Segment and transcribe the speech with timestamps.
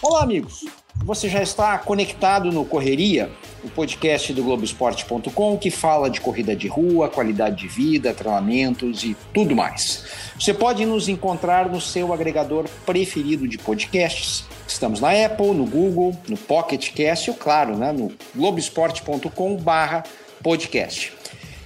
[0.00, 0.64] Olá, amigos.
[1.04, 3.28] Você já está conectado no Correria,
[3.64, 9.16] o podcast do Globoesporte.com que fala de corrida de rua, qualidade de vida, treinamentos e
[9.34, 10.04] tudo mais.
[10.38, 14.44] Você pode nos encontrar no seu agregador preferido de podcasts.
[14.68, 21.19] Estamos na Apple, no Google, no Pocket Cast e, claro, né, no globoesporte.com/podcast.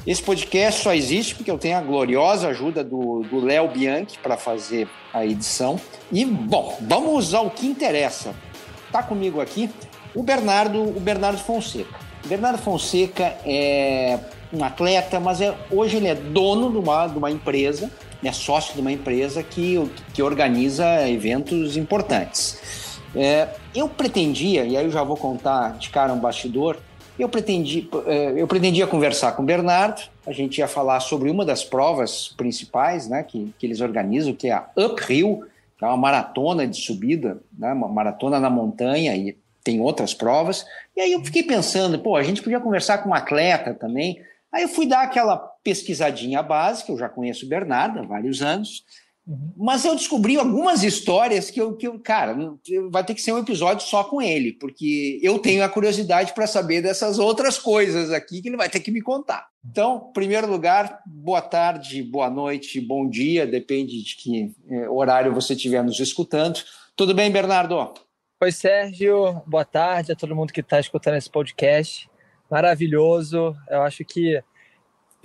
[0.07, 4.87] Esse podcast só existe porque eu tenho a gloriosa ajuda do Léo Bianchi para fazer
[5.15, 5.81] a edição.
[6.13, 8.35] E, bom, vamos ao que interessa.
[8.93, 9.71] Tá comigo aqui
[10.15, 11.99] o Bernardo, o Bernardo Fonseca.
[12.23, 14.19] O Bernardo Fonseca é
[14.53, 17.91] um atleta, mas é, hoje ele é dono de uma, de uma empresa,
[18.23, 23.01] é sócio de uma empresa que, que organiza eventos importantes.
[23.17, 26.77] É, eu pretendia, e aí eu já vou contar de cara um bastidor,
[27.23, 31.45] eu pretendi, eh, eu pretendia conversar com o Bernardo, a gente ia falar sobre uma
[31.45, 35.45] das provas principais né, que, que eles organizam, que é a Uphill,
[35.79, 40.67] que é uma maratona de subida, né, uma maratona na montanha, e tem outras provas.
[40.97, 44.21] E aí eu fiquei pensando, pô, a gente podia conversar com um atleta também.
[44.53, 48.85] Aí eu fui dar aquela pesquisadinha básica, eu já conheço o Bernardo há vários anos,
[49.27, 49.53] Uhum.
[49.57, 52.37] Mas eu descobri algumas histórias que eu, que eu, cara,
[52.91, 56.47] vai ter que ser um episódio só com ele, porque eu tenho a curiosidade para
[56.47, 59.47] saber dessas outras coisas aqui que ele vai ter que me contar.
[59.65, 65.33] Então, em primeiro lugar, boa tarde, boa noite, bom dia, depende de que é, horário
[65.33, 66.61] você estiver nos escutando.
[66.95, 67.95] Tudo bem, Bernardo?
[68.43, 72.11] Oi, Sérgio, boa tarde a todo mundo que está escutando esse podcast.
[72.51, 74.43] Maravilhoso, eu acho que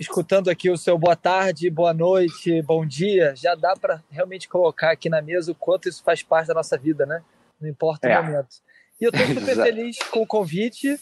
[0.00, 4.92] escutando aqui o seu boa tarde, boa noite, bom dia, já dá para realmente colocar
[4.92, 7.22] aqui na mesa o quanto isso faz parte da nossa vida, né?
[7.60, 8.18] Não importa é.
[8.18, 8.56] o momento.
[8.98, 10.98] E eu estou super feliz com o convite.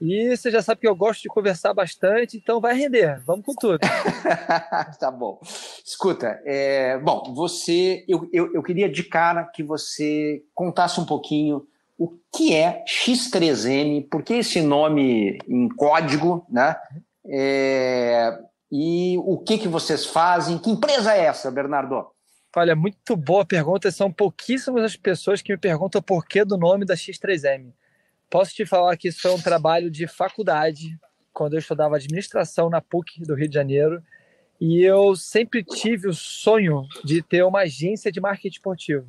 [0.00, 3.20] E você já sabe que eu gosto de conversar bastante, então vai render.
[3.26, 3.80] Vamos com tudo.
[4.98, 5.40] tá bom.
[5.84, 11.66] Escuta, é, bom, você, eu, eu, eu queria de cara que você contasse um pouquinho
[11.98, 16.76] o que é X3M, por que esse nome em código, né?
[17.28, 18.38] É,
[18.70, 20.58] e o que, que vocês fazem?
[20.58, 22.06] Que empresa é essa, Bernardo?
[22.56, 23.90] Olha, muito boa pergunta.
[23.90, 27.72] São pouquíssimas as pessoas que me perguntam o porquê do nome da X3M.
[28.30, 30.98] Posso te falar que isso foi um trabalho de faculdade,
[31.32, 34.02] quando eu estudava administração na PUC do Rio de Janeiro.
[34.60, 39.06] E eu sempre tive o sonho de ter uma agência de marketing esportivo.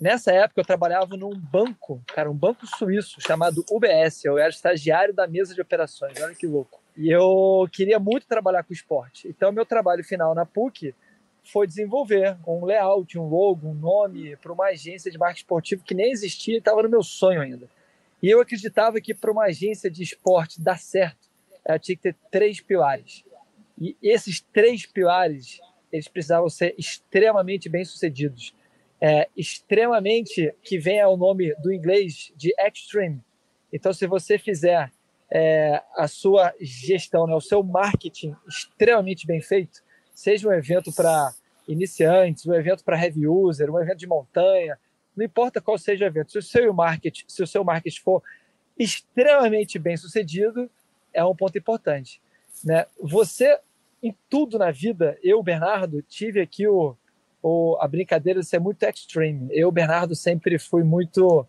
[0.00, 4.24] nessa época eu trabalhava num banco, cara, um banco suíço chamado UBS.
[4.24, 6.18] Eu era estagiário da mesa de operações.
[6.20, 6.79] Olha que louco.
[7.00, 9.26] E eu queria muito trabalhar com esporte.
[9.26, 10.94] Então, meu trabalho final na PUC
[11.42, 15.94] foi desenvolver um layout, um logo, um nome para uma agência de marketing esportivo que
[15.94, 17.66] nem existia e estava no meu sonho ainda.
[18.22, 21.26] E eu acreditava que para uma agência de esporte dar certo,
[21.64, 23.24] ela tinha que ter três pilares.
[23.80, 25.58] E esses três pilares,
[25.90, 28.54] eles precisavam ser extremamente bem-sucedidos.
[29.00, 33.24] É, extremamente, que vem ao nome do inglês de extreme.
[33.72, 34.92] Então, se você fizer
[35.32, 39.82] é, a sua gestão, né, o seu marketing extremamente bem feito,
[40.12, 41.32] seja um evento para
[41.68, 44.78] iniciantes, um evento para heavy user, um evento de montanha,
[45.16, 48.22] não importa qual seja o evento, se o seu marketing, se o seu marketing for
[48.78, 50.70] extremamente bem sucedido,
[51.12, 52.20] é um ponto importante.
[52.64, 52.86] Né?
[53.00, 53.58] Você,
[54.02, 56.96] em tudo na vida, eu, Bernardo, tive aqui o,
[57.42, 59.48] o, a brincadeira de ser muito extreme.
[59.50, 61.46] Eu, Bernardo, sempre fui muito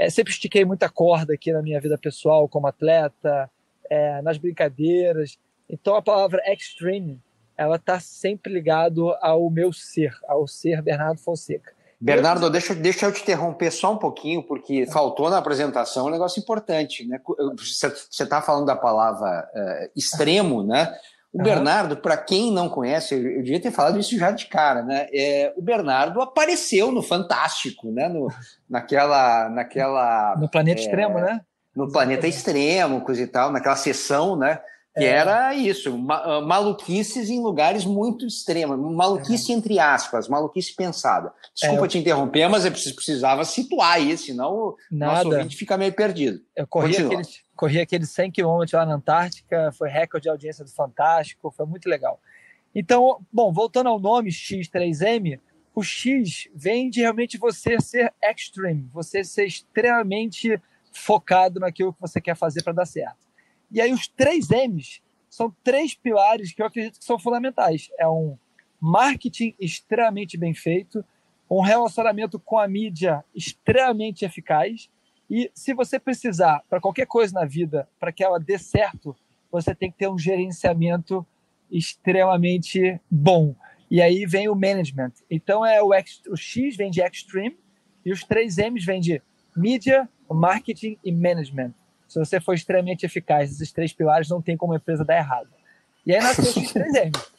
[0.00, 3.50] é, sempre estiquei muita corda aqui na minha vida pessoal como atleta,
[3.90, 5.38] é, nas brincadeiras.
[5.68, 7.20] Então a palavra extreme,
[7.54, 11.72] ela está sempre ligado ao meu ser, ao ser Bernardo Fonseca.
[12.00, 16.40] Bernardo, deixa, deixa eu te interromper só um pouquinho, porque faltou na apresentação um negócio
[16.40, 17.06] importante.
[17.06, 17.20] Né?
[17.58, 20.96] Você está falando da palavra uh, extremo, né?
[21.32, 21.44] O uhum.
[21.44, 25.06] Bernardo, para quem não conhece, eu, eu, devia ter falado isso já de cara, né?
[25.12, 28.08] É, o Bernardo apareceu no Fantástico, né?
[28.08, 28.28] No,
[28.68, 30.36] naquela, naquela.
[30.36, 31.40] No Planeta é, Extremo, né?
[31.74, 34.60] No Planeta Extremo, coisa e tal, naquela sessão, né?
[34.96, 35.08] Que é.
[35.08, 39.54] era isso, ma ah, maluquices em lugares muito extremos, maluquice é.
[39.54, 41.32] entre aspas, maluquice pensada.
[41.54, 41.88] Desculpa é, eu...
[41.88, 45.24] te interromper, mas eu precisava situar isso, senão o Nada.
[45.24, 46.40] nosso ouvinte fica meio perdido.
[46.56, 50.70] Eu corri aqueles, corri aqueles 100 quilômetros lá na Antártica, foi recorde de audiência do
[50.70, 52.18] Fantástico, foi muito legal.
[52.74, 55.38] Então, bom, voltando ao nome X3M,
[55.74, 60.58] o X vem de realmente você ser extreme, você ser extremamente
[60.90, 63.28] focado naquilo que você quer fazer para dar certo.
[63.70, 67.90] E aí os três M's são três pilares que eu acredito que são fundamentais.
[67.98, 68.38] É um
[68.80, 71.04] marketing extremamente bem feito,
[71.48, 74.88] um relacionamento com a mídia extremamente eficaz
[75.30, 79.14] e se você precisar para qualquer coisa na vida, para que ela dê certo,
[79.50, 81.24] você tem que ter um gerenciamento
[81.70, 83.54] extremamente bom.
[83.88, 85.12] e aí vem o management.
[85.30, 85.90] Então é o,
[86.30, 87.56] o X vem de extreme
[88.04, 89.22] e os três M's vem de
[89.56, 91.72] mídia, marketing e management.
[92.08, 95.48] Se você for extremamente eficaz, esses três pilares não tem como a empresa dar errado.
[96.04, 97.32] E aí nasceu os três M's.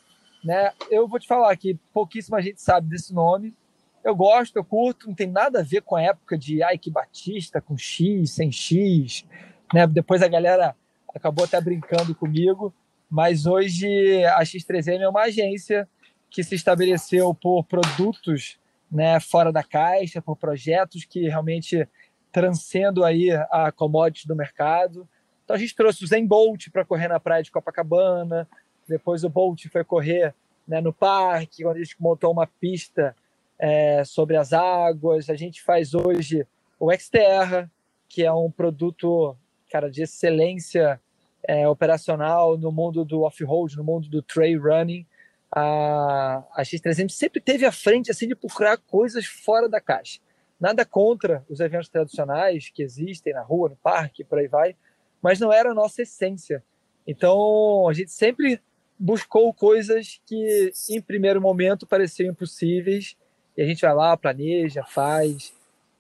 [0.44, 0.72] Né?
[0.90, 3.54] Eu vou te falar que pouquíssima gente sabe desse nome.
[4.04, 7.62] Eu gosto, eu curto, não tem nada a ver com a época de Ike Batista,
[7.62, 9.26] com X, sem X.
[9.72, 9.86] Né?
[9.86, 10.76] Depois a galera
[11.14, 12.74] acabou até brincando comigo,
[13.10, 15.88] mas hoje a X3M é uma agência
[16.32, 18.58] que se estabeleceu por produtos
[18.92, 21.88] né, fora da caixa, por projetos que realmente
[22.32, 25.08] transcendam aí a commodity do mercado.
[25.44, 28.48] Então a gente trouxe o Zen Bolt para correr na praia de Copacabana,
[28.88, 30.34] depois o Bolt foi correr
[30.68, 33.16] né, no parque, onde a gente montou uma pista
[33.62, 35.30] é, sobre as águas.
[35.30, 36.48] A gente faz hoje
[36.80, 37.72] o Xterra,
[38.10, 39.38] que é um produto
[39.70, 41.00] cara, de excelência
[41.48, 45.06] é, operacional no mundo do off-road, no mundo do trail running.
[45.54, 50.20] A, a X3M sempre teve à frente assim de procurar coisas fora da caixa.
[50.60, 54.76] Nada contra os eventos tradicionais que existem na rua, no parque, por aí vai,
[55.22, 56.64] mas não era a nossa essência.
[57.06, 58.60] Então, a gente sempre
[58.98, 63.18] buscou coisas que, em primeiro momento, pareciam impossíveis,
[63.62, 65.54] a gente vai lá, planeja, faz.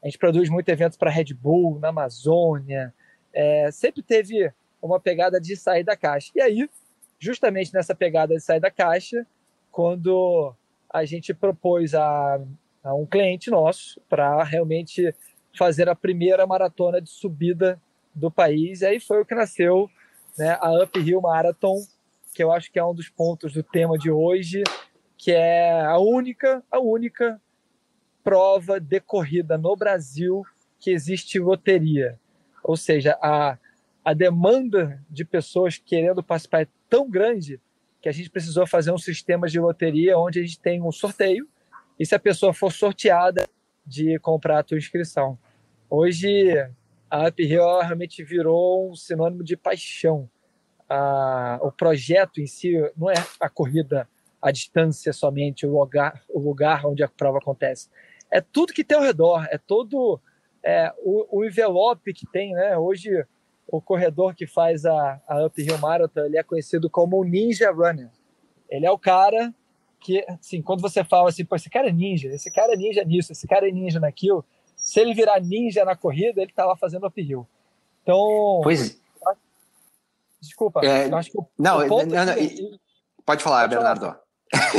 [0.03, 2.93] A gente produz muito eventos para Red Bull, na Amazônia,
[3.33, 6.31] é, sempre teve uma pegada de sair da caixa.
[6.35, 6.69] E aí,
[7.19, 9.25] justamente nessa pegada de sair da caixa,
[9.71, 10.53] quando
[10.89, 12.41] a gente propôs a,
[12.83, 15.13] a um cliente nosso para realmente
[15.57, 17.79] fazer a primeira maratona de subida
[18.13, 19.89] do país, e aí foi o que nasceu
[20.37, 21.77] né, a Uphill Marathon,
[22.33, 24.63] que eu acho que é um dos pontos do tema de hoje,
[25.17, 27.39] que é a única, a única
[28.23, 30.43] prova decorrida no Brasil
[30.79, 32.19] que existe loteria.
[32.63, 33.57] Ou seja, a,
[34.03, 37.59] a demanda de pessoas querendo participar é tão grande
[38.01, 41.47] que a gente precisou fazer um sistema de loteria onde a gente tem um sorteio
[41.99, 43.47] e se a pessoa for sorteada
[43.85, 45.37] de comprar a tua inscrição.
[45.89, 46.55] Hoje
[47.09, 50.29] a Uphill realmente virou um sinônimo de paixão.
[50.89, 54.07] A, o projeto em si não é a corrida
[54.41, 57.89] à distância somente, o lugar, o lugar onde a prova acontece.
[58.31, 60.19] É tudo que tem ao redor, é todo
[60.63, 62.77] é, o, o, envelope que tem, né?
[62.77, 63.25] Hoje
[63.67, 68.09] o corredor que faz a, a Uphill Marathon, ele é conhecido como o Ninja Runner.
[68.69, 69.53] Ele é o cara
[69.99, 73.03] que, assim, quando você fala assim, pô, esse cara é ninja, esse cara é ninja
[73.03, 74.43] nisso, esse cara é ninja naquilo,
[74.75, 77.47] se ele virar ninja na corrida, ele tá lá fazendo uphill.
[78.01, 78.61] Então...
[78.63, 78.99] Pois...
[80.41, 82.79] Desculpa, é, eu acho que o, não, o não, não, aqui,
[83.23, 84.01] pode falar, pode Bernardo.
[84.01, 84.20] Falar.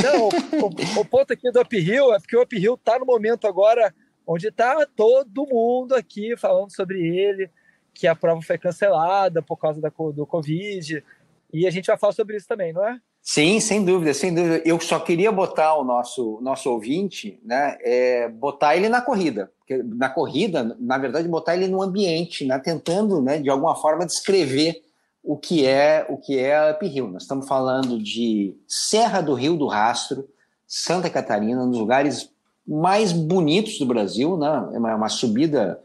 [0.03, 3.93] Não, o, o, ponto aqui do uphill é porque o uphill tá no momento agora
[4.25, 7.49] onde está todo mundo aqui falando sobre ele,
[7.93, 11.03] que a prova foi cancelada por causa da, do Covid.
[11.51, 12.99] E a gente vai falar sobre isso também, não é?
[13.21, 14.61] Sim, sem dúvida, sem dúvida.
[14.65, 19.49] Eu só queria botar o nosso, nosso ouvinte, né, é, botar ele na corrida.
[19.59, 24.05] Porque na corrida, na verdade, botar ele no ambiente, né, tentando, né, de alguma forma,
[24.05, 24.81] descrever
[25.23, 27.07] o que é o que é Uphill.
[27.07, 30.27] Nós estamos falando de Serra do Rio do Rastro,
[30.67, 32.29] Santa Catarina, nos lugares
[32.67, 34.69] mais bonitos do Brasil, né?
[34.73, 35.79] É uma, uma subida,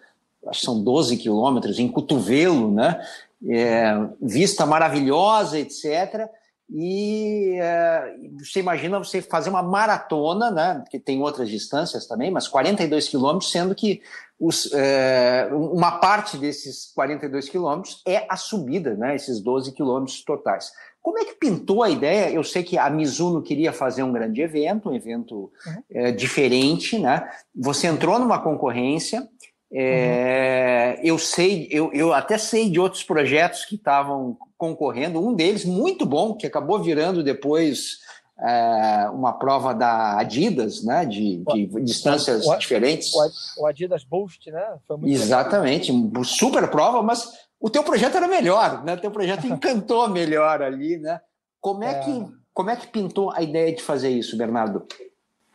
[0.46, 3.00] acho que são 12 quilômetros, em cotovelo, né?
[3.48, 6.28] É, vista maravilhosa, etc.
[6.70, 10.84] E é, você imagina você fazer uma maratona, né?
[10.90, 14.02] Que tem outras distâncias também, mas 42 quilômetros, sendo que
[14.38, 19.16] os, é, uma parte desses 42 quilômetros é a subida, né?
[19.16, 20.70] Esses 12 quilômetros totais.
[21.00, 22.30] Como é que pintou a ideia?
[22.30, 25.82] Eu sei que a Mizuno queria fazer um grande evento, um evento uhum.
[25.90, 27.26] é, diferente, né?
[27.56, 29.26] Você entrou numa concorrência.
[29.72, 31.04] É, uhum.
[31.04, 35.24] Eu sei, eu, eu até sei de outros projetos que estavam concorrendo.
[35.24, 37.98] Um deles muito bom, que acabou virando depois
[38.40, 41.06] é, uma prova da Adidas, né?
[41.06, 43.12] De, de o, distâncias o, diferentes.
[43.56, 44.76] O, Adidas Boost, né?
[45.04, 46.24] Exatamente, legal.
[46.24, 48.94] super prova, mas o teu projeto era melhor, né?
[48.94, 51.20] O teu projeto encantou melhor ali, né?
[51.60, 54.84] Como é, é, que como é que pintou a ideia de fazer isso, Bernardo?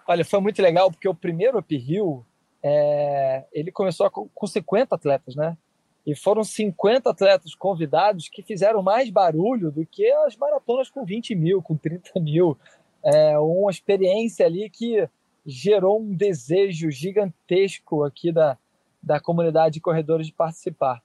[0.08, 2.26] Olha, foi muito legal porque o primeiro Uphill
[2.64, 5.58] é, ele começou com 50 atletas, né?
[6.06, 11.34] E foram 50 atletas convidados que fizeram mais barulho do que as maratonas com 20
[11.36, 12.58] mil, com 30 mil.
[13.04, 15.08] É uma experiência ali que
[15.46, 18.58] gerou um desejo gigantesco aqui da,
[19.02, 21.02] da comunidade de corredores de participar.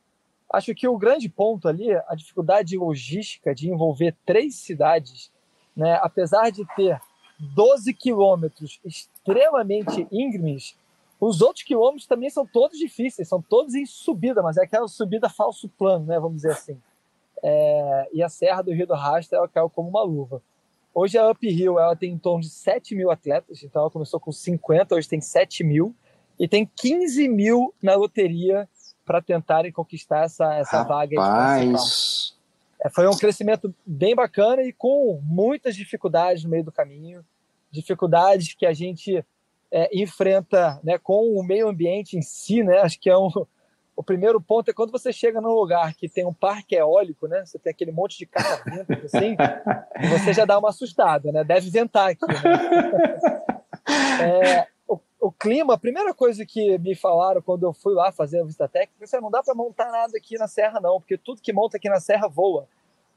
[0.51, 5.31] Acho que o grande ponto ali, a dificuldade logística de envolver três cidades,
[5.77, 6.99] né, apesar de ter
[7.39, 10.77] 12 quilômetros extremamente íngremes,
[11.21, 15.29] os outros quilômetros também são todos difíceis, são todos em subida, mas é aquela subida
[15.29, 16.81] falso plano, né, vamos dizer assim.
[17.43, 20.43] É, e a Serra do Rio do Rastro ela caiu como uma luva.
[20.95, 24.33] hoje a Uphill ela tem em torno de 7 mil atletas, então ela começou com
[24.33, 25.95] 50, hoje tem 7 mil,
[26.39, 28.69] e tem 15 mil na loteria
[29.05, 31.11] para tentarem conquistar essa, essa Rapaz.
[31.11, 31.17] vaga.
[32.85, 37.25] É, foi um crescimento bem bacana e com muitas dificuldades no meio do caminho,
[37.71, 39.25] dificuldades que a gente
[39.71, 42.79] é, enfrenta né, com o meio ambiente em si, né?
[42.79, 43.31] Acho que é um,
[43.99, 47.45] o primeiro ponto é quando você chega num lugar que tem um parque eólico, né?
[47.45, 49.37] Você tem aquele monte de catavento, assim,
[50.09, 51.43] você já dá uma assustada, né?
[51.43, 52.35] Deve ventar aqui, né?
[54.21, 58.41] É, o, o, clima, a primeira coisa que me falaram quando eu fui lá fazer
[58.41, 61.41] a vista técnica, é não dá para montar nada aqui na serra não, porque tudo
[61.41, 62.69] que monta aqui na serra voa.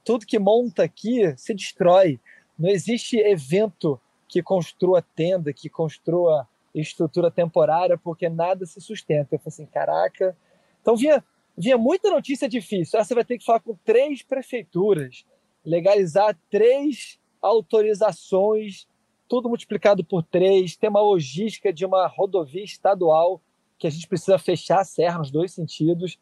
[0.05, 2.21] Tudo que monta aqui se destrói.
[2.57, 3.99] Não existe evento
[4.31, 9.35] que construa tenda, que construa estrutura temporária, porque nada se sustenta.
[9.35, 10.37] Eu falei assim, caraca.
[10.81, 11.21] Então vinha,
[11.57, 12.97] vinha muita notícia difícil.
[12.97, 15.25] Ah, você vai ter que falar com três prefeituras,
[15.65, 18.87] legalizar três autorizações,
[19.27, 23.41] tudo multiplicado por três, tem uma logística de uma rodovia estadual
[23.77, 26.17] que a gente precisa fechar a serra nos dois sentidos.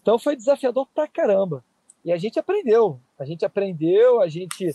[0.00, 1.64] Então foi desafiador pra caramba.
[2.04, 2.98] E a gente aprendeu.
[3.16, 4.68] A gente aprendeu, a gente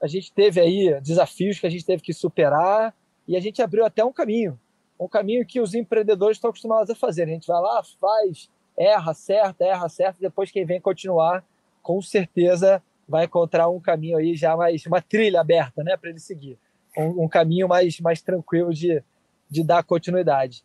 [0.00, 2.94] a gente teve aí desafios que a gente teve que superar
[3.26, 4.58] e a gente abriu até um caminho,
[4.98, 7.24] um caminho que os empreendedores estão acostumados a fazer.
[7.24, 11.44] A gente vai lá, faz, erra, acerta, erra, acerta, depois quem vem continuar,
[11.82, 16.20] com certeza vai encontrar um caminho aí já mais, uma trilha aberta, né, para ele
[16.20, 16.58] seguir.
[16.96, 19.02] Um, um, caminho mais, mais tranquilo de,
[19.48, 20.64] de dar continuidade.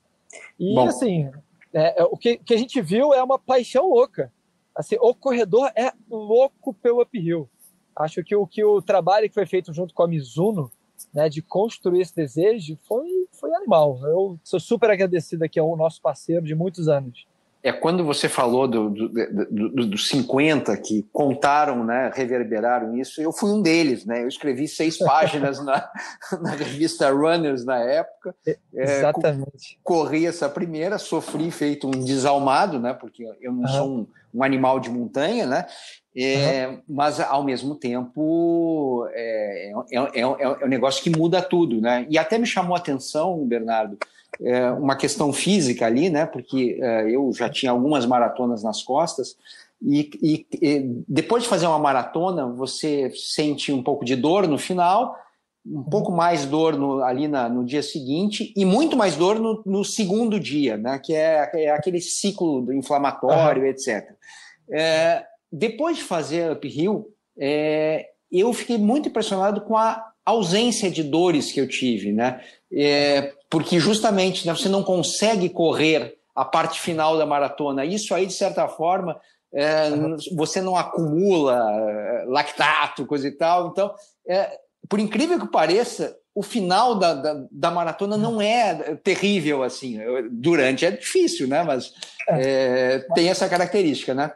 [0.60, 0.88] E, Bom.
[0.88, 1.32] assim,
[1.74, 4.32] é, é, o que, que a gente viu é uma paixão louca.
[4.76, 7.48] Assim, o corredor é louco pelo uphill.
[7.96, 10.72] Acho que o que o trabalho que foi feito junto com a Mizuno,
[11.14, 14.00] né, de construir esse desejo, foi, foi animal.
[14.04, 17.26] Eu sou super agradecido aqui ao nosso parceiro de muitos anos.
[17.66, 23.22] É quando você falou dos do, do, do, do 50 que contaram, né, reverberaram isso,
[23.22, 24.22] eu fui um deles, né?
[24.22, 25.90] Eu escrevi seis páginas na,
[26.42, 28.36] na revista Runners na época.
[28.46, 29.76] É, exatamente.
[29.76, 32.94] É, corri essa primeira, sofri feito um desalmado, né?
[32.94, 33.68] Porque eu não uhum.
[33.68, 35.66] sou um, um animal de montanha, né?
[36.16, 36.80] É, uhum.
[36.88, 42.06] Mas, ao mesmo tempo, é, é, é, é, um negócio que muda tudo, né?
[42.10, 43.98] E até me chamou a atenção, Bernardo,
[44.80, 46.26] uma questão física ali, né?
[46.26, 49.38] Porque eu já tinha algumas maratonas nas costas
[49.86, 54.58] e, e, e, depois de fazer uma maratona, você sente um pouco de dor no
[54.58, 55.18] final,
[55.66, 55.84] um uhum.
[55.84, 59.84] pouco mais dor no, ali na, no dia seguinte e muito mais dor no, no
[59.84, 61.00] segundo dia, né?
[61.00, 63.68] Que é, é aquele ciclo inflamatório, uhum.
[63.68, 64.12] etc.
[64.72, 65.26] É,
[65.56, 71.62] depois de fazer uphill, é, eu fiquei muito impressionado com a ausência de dores que
[71.62, 72.42] eu tive, né?
[72.72, 77.86] É, porque justamente né, você não consegue correr a parte final da maratona.
[77.86, 79.22] Isso aí, de certa forma,
[79.54, 79.92] é,
[80.36, 83.68] você não acumula é, lactato, coisa e tal.
[83.68, 83.94] Então,
[84.28, 84.58] é,
[84.90, 90.00] por incrível que pareça, o final da, da, da, maratona não é terrível assim.
[90.32, 91.62] Durante é difícil, né?
[91.62, 91.94] Mas
[92.28, 94.32] é, tem essa característica, né?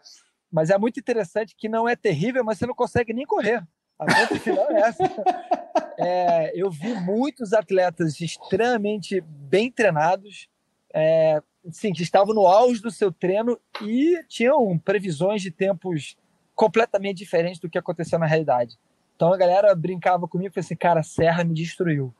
[0.51, 3.66] Mas é muito interessante que não é terrível, mas você não consegue nem correr.
[4.00, 5.04] A conta final é essa.
[6.00, 10.48] É, eu vi muitos atletas extremamente bem treinados,
[10.94, 16.16] é, sim, que estavam no auge do seu treino e tinham previsões de tempos
[16.54, 18.77] completamente diferentes do que aconteceu na realidade.
[19.16, 22.13] Então a galera brincava comigo e falou assim: cara, a serra me destruiu,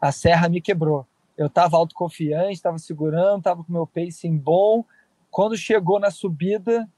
[0.00, 1.04] a serra me quebrou.
[1.36, 4.84] Eu estava autoconfiante, estava segurando, estava com meu pacing bom.
[5.28, 6.88] Quando chegou na subida,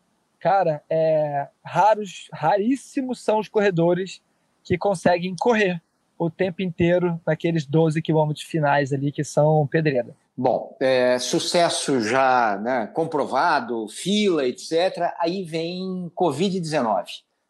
[0.47, 4.23] cara, é, raros, raríssimos são os corredores
[4.63, 5.83] que conseguem correr
[6.17, 10.15] o tempo inteiro naqueles 12 quilômetros finais ali que são pedreira.
[10.37, 15.13] Bom, é, sucesso já né, comprovado, fila, etc.
[15.19, 17.07] Aí vem Covid-19.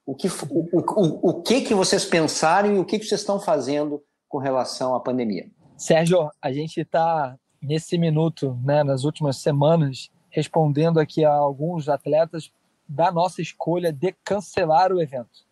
[0.06, 0.32] O que, o,
[0.72, 4.94] o, o que, que vocês pensaram e o que, que vocês estão fazendo com relação
[4.94, 5.50] à pandemia?
[5.76, 12.50] Sérgio, a gente está nesse minuto, né, nas últimas semanas, respondendo aqui a alguns atletas
[12.88, 15.46] da nossa escolha de cancelar o evento.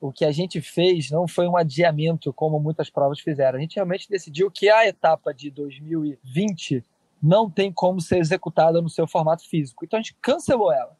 [0.00, 3.58] O que a gente fez não foi um adiamento, como muitas provas fizeram.
[3.58, 6.84] A gente realmente decidiu que a etapa de 2020
[7.22, 9.84] não tem como ser executada no seu formato físico.
[9.84, 10.94] Então a gente cancelou ela.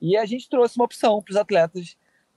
[0.00, 1.96] E a gente trouxe uma opção para os atletas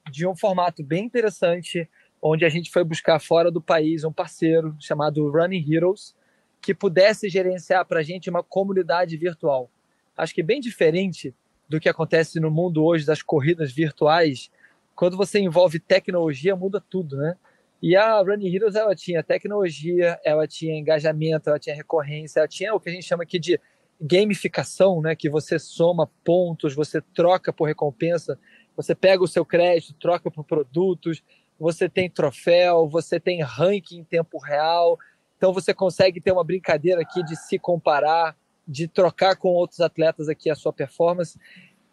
[0.10, 1.88] de um formato bem interessante,
[2.22, 6.16] onde a gente foi buscar fora do país um parceiro chamado Running Heroes,
[6.60, 9.70] que pudesse gerenciar para a gente uma comunidade virtual.
[10.18, 11.36] Acho que bem diferente
[11.68, 14.50] do que acontece no mundo hoje das corridas virtuais,
[14.96, 17.36] quando você envolve tecnologia, muda tudo, né?
[17.82, 22.74] E a Running Heroes, ela tinha tecnologia, ela tinha engajamento, ela tinha recorrência, ela tinha
[22.74, 23.60] o que a gente chama aqui de
[24.02, 25.16] gamificação, né?
[25.16, 28.40] Que você soma pontos, você troca por recompensa,
[28.76, 31.22] você pega o seu crédito, troca por produtos,
[31.60, 34.98] você tem troféu, você tem ranking em tempo real,
[35.38, 38.36] então você consegue ter uma brincadeira aqui de se comparar,
[38.68, 41.40] de trocar com outros atletas aqui a sua performance.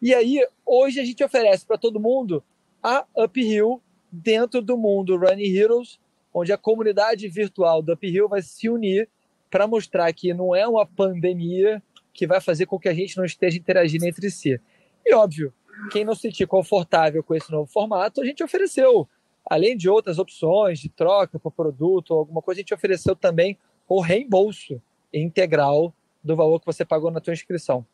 [0.02, 2.42] E aí, hoje a gente oferece para todo mundo
[2.82, 5.98] a Uphill dentro do mundo Running Heroes,
[6.32, 9.08] onde a comunidade virtual do Uphill vai se unir
[9.50, 13.24] para mostrar que não é uma pandemia que vai fazer com que a gente não
[13.24, 14.60] esteja interagindo entre si.
[15.06, 15.52] E óbvio,
[15.90, 19.08] quem não se sentir confortável com esse novo formato, a gente ofereceu,
[19.44, 23.58] além de outras opções de troca por produto ou alguma coisa, a gente ofereceu também
[23.88, 24.80] o reembolso
[25.12, 27.84] integral do valor que você pagou na sua inscrição.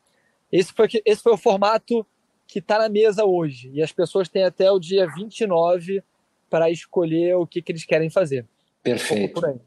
[0.52, 2.06] Esse foi, esse foi o formato
[2.46, 3.70] que está na mesa hoje.
[3.72, 6.02] E as pessoas têm até o dia 29
[6.48, 8.46] para escolher o que, que eles querem fazer.
[8.82, 9.46] Perfeito.
[9.46, 9.58] Um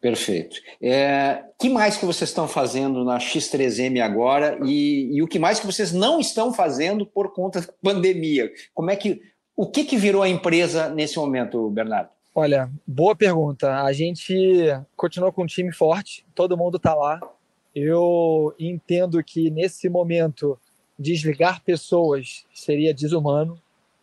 [0.00, 0.56] Perfeito.
[0.82, 5.60] É, que mais que vocês estão fazendo na X3M agora e, e, o que mais
[5.60, 8.50] que vocês não estão fazendo por conta da pandemia?
[8.74, 9.22] Como é que
[9.54, 12.08] o que, que virou a empresa nesse momento, Bernardo?
[12.34, 13.82] Olha, boa pergunta.
[13.82, 14.34] A gente
[14.96, 17.20] continua com um time forte, todo mundo está lá.
[17.74, 20.58] Eu entendo que nesse momento
[20.98, 23.58] desligar pessoas seria desumano.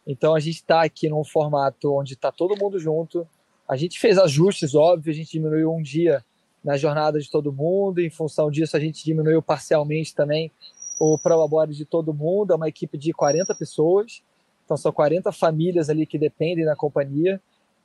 [0.05, 3.27] Então a gente está aqui num formato onde está todo mundo junto,
[3.67, 6.25] a gente fez ajustes, óbvio, a gente diminuiu um dia
[6.63, 10.51] na jornada de todo mundo, em função disso a gente diminuiu parcialmente também
[10.99, 14.21] o Probabore de todo mundo, é uma equipe de 40 pessoas,
[14.65, 17.39] então são 40 famílias ali que dependem da companhia,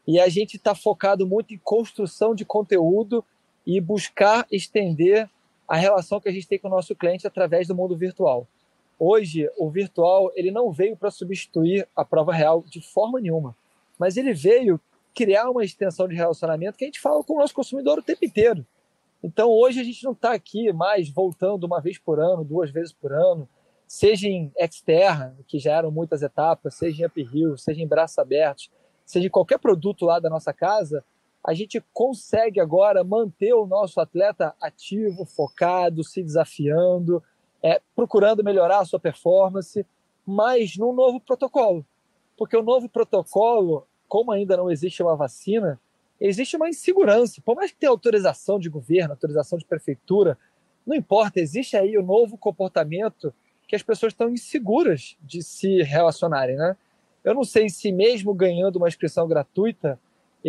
[0.07, 3.25] e a gente está focado muito em construção de conteúdo
[3.67, 5.29] e buscar estender
[5.67, 8.47] a relação que a gente tem com o nosso cliente através do mundo virtual.
[8.99, 13.57] Hoje, o virtual ele não veio para substituir a prova real de forma nenhuma,
[13.99, 14.81] mas ele veio
[15.15, 18.25] criar uma extensão de relacionamento que a gente fala com o nosso consumidor o tempo
[18.25, 18.67] inteiro.
[19.23, 22.93] Então, hoje a gente não está aqui mais voltando uma vez por ano, duas vezes
[22.93, 23.49] por ano,
[23.87, 28.71] seja em externa, que já eram muitas etapas, seja em uphill, seja em braços abertos,
[29.05, 31.05] seja em qualquer produto lá da nossa casa,
[31.45, 37.23] a gente consegue agora manter o nosso atleta ativo, focado, se desafiando,
[37.63, 39.85] é, procurando melhorar a sua performance,
[40.27, 41.85] mas num novo protocolo.
[42.37, 45.81] Porque o novo protocolo como ainda não existe uma vacina,
[46.21, 47.43] existe uma insegurança.
[47.45, 50.39] Por mais que tenha autorização de governo, autorização de prefeitura,
[50.87, 53.35] não importa, existe aí o um novo comportamento
[53.67, 56.77] que as pessoas estão inseguras de se relacionarem, né?
[57.25, 59.99] Eu não sei se mesmo ganhando uma inscrição gratuita,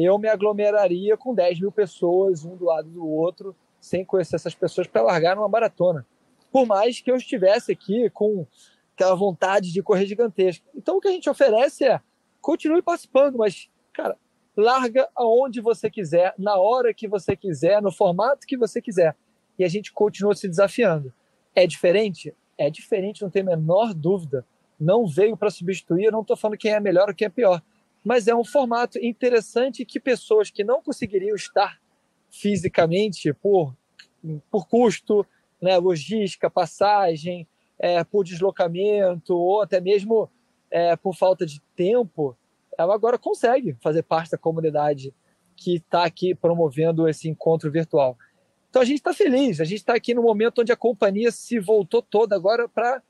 [0.03, 4.53] eu me aglomeraria com 10 mil pessoas, um do lado do outro, sem conhecer essas
[4.53, 6.05] pessoas para largar numa maratona.
[6.51, 8.45] Por mais que eu estivesse aqui com
[8.93, 10.65] aquela vontade de correr gigantesca.
[10.75, 12.01] Então o que a gente oferece é
[12.41, 14.17] continue participando, mas, cara,
[14.55, 19.15] larga aonde você quiser, na hora que você quiser, no formato que você quiser.
[19.57, 21.13] E a gente continua se desafiando.
[21.53, 22.33] É diferente?
[22.57, 24.45] É diferente, não tem a menor dúvida.
[24.79, 27.61] Não veio para substituir, eu não estou falando quem é melhor ou quem é pior.
[28.05, 31.81] Mas é um formato interessante que pessoas que não conseguiriam estar
[32.29, 33.75] fisicamente por,
[34.51, 35.25] por custo,
[35.59, 37.47] né, logística, passagem,
[37.79, 40.29] é, por deslocamento ou até mesmo
[40.69, 42.37] é, por falta de tempo,
[42.77, 45.11] ela agora consegue fazer parte da comunidade
[45.55, 48.15] que está aqui promovendo esse encontro virtual.
[48.69, 51.59] Então a gente está feliz, a gente está aqui no momento onde a companhia se
[51.59, 53.01] voltou toda agora para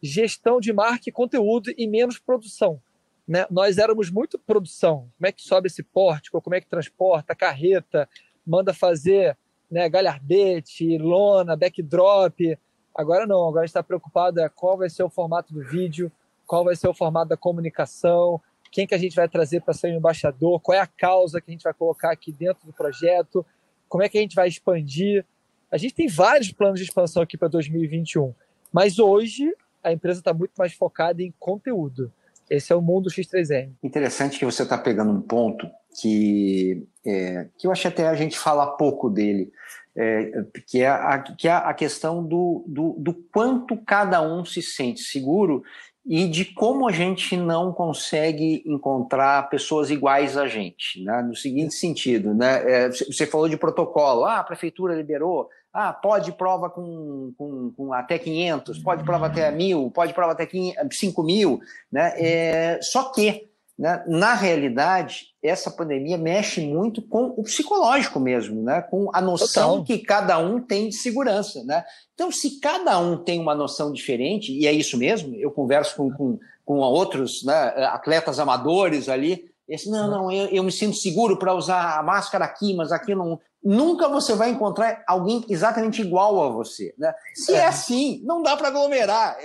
[0.00, 2.80] gestão de marca e conteúdo e menos produção.
[3.26, 3.46] Né?
[3.50, 5.10] Nós éramos muito produção.
[5.16, 6.40] Como é que sobe esse pórtico?
[6.40, 7.34] Como é que transporta?
[7.34, 8.08] Carreta,
[8.46, 9.36] manda fazer
[9.70, 12.58] né, galhardete, lona, backdrop.
[12.94, 16.12] Agora não, agora está preocupado é qual vai ser o formato do vídeo,
[16.46, 19.88] qual vai ser o formato da comunicação, quem que a gente vai trazer para ser
[19.88, 23.44] o embaixador, qual é a causa que a gente vai colocar aqui dentro do projeto,
[23.88, 25.24] como é que a gente vai expandir.
[25.70, 28.34] A gente tem vários planos de expansão aqui para 2021,
[28.72, 32.12] mas hoje a empresa está muito mais focada em conteúdo.
[32.48, 33.72] Esse é o mundo X3M.
[33.82, 35.66] Interessante que você está pegando um ponto
[36.00, 39.50] que, é, que eu acho até a gente fala pouco dele,
[39.96, 44.60] é, que, é a, que é a questão do, do, do quanto cada um se
[44.60, 45.62] sente seguro
[46.04, 51.22] e de como a gente não consegue encontrar pessoas iguais a gente, né?
[51.22, 52.62] no seguinte sentido, né?
[52.70, 57.92] É, você falou de protocolo, ah, a prefeitura liberou, ah, pode prova com, com, com
[57.92, 60.48] até 500, pode prova até mil, pode prova até
[60.90, 61.60] 5 mil,
[61.90, 62.14] né?
[62.16, 64.04] É, só que né?
[64.06, 68.80] Na realidade, essa pandemia mexe muito com o psicológico mesmo, né?
[68.82, 69.84] com a noção Total.
[69.84, 71.64] que cada um tem de segurança.
[71.64, 71.84] Né?
[72.14, 76.10] Então, se cada um tem uma noção diferente, e é isso mesmo, eu converso com,
[76.12, 81.38] com, com outros né, atletas amadores ali, esse, não, não, eu, eu me sinto seguro
[81.38, 83.40] para usar a máscara aqui, mas aqui não.
[83.64, 86.94] Nunca você vai encontrar alguém exatamente igual a você.
[86.98, 87.14] Né?
[87.32, 89.38] Se é, é assim, não dá para aglomerar.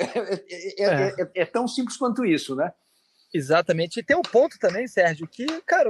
[0.79, 2.73] É, é, é, é tão simples quanto isso, né?
[3.33, 3.99] Exatamente.
[3.99, 5.89] E tem um ponto também, Sérgio, que, cara,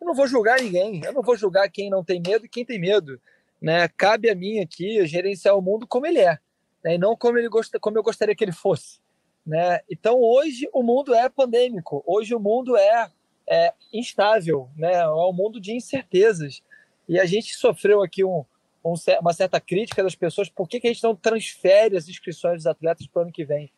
[0.00, 2.64] Eu não vou julgar ninguém, eu não vou julgar quem não tem medo e quem
[2.64, 3.20] tem medo.
[3.60, 3.88] Né?
[3.88, 6.38] Cabe a mim aqui gerenciar o mundo como ele é,
[6.84, 6.96] né?
[6.96, 8.98] e não como, ele gosta, como eu gostaria que ele fosse.
[9.46, 9.80] Né?
[9.90, 13.10] Então, hoje o mundo é pandêmico, hoje o mundo é,
[13.48, 14.92] é instável, né?
[14.94, 16.62] é um mundo de incertezas.
[17.08, 18.44] E a gente sofreu aqui um,
[18.84, 22.56] um, uma certa crítica das pessoas, por que, que a gente não transfere as inscrições
[22.56, 23.70] dos atletas para o ano que vem?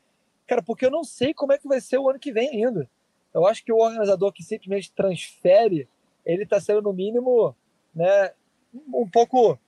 [0.47, 2.89] Cara, porque eu não sei como é que vai ser o ano que vem ainda.
[3.35, 5.89] Eu acho que o organizador que simplesmente transfere,
[6.25, 7.55] ele está sendo, no mínimo,
[7.95, 8.33] né,
[8.73, 9.59] um pouco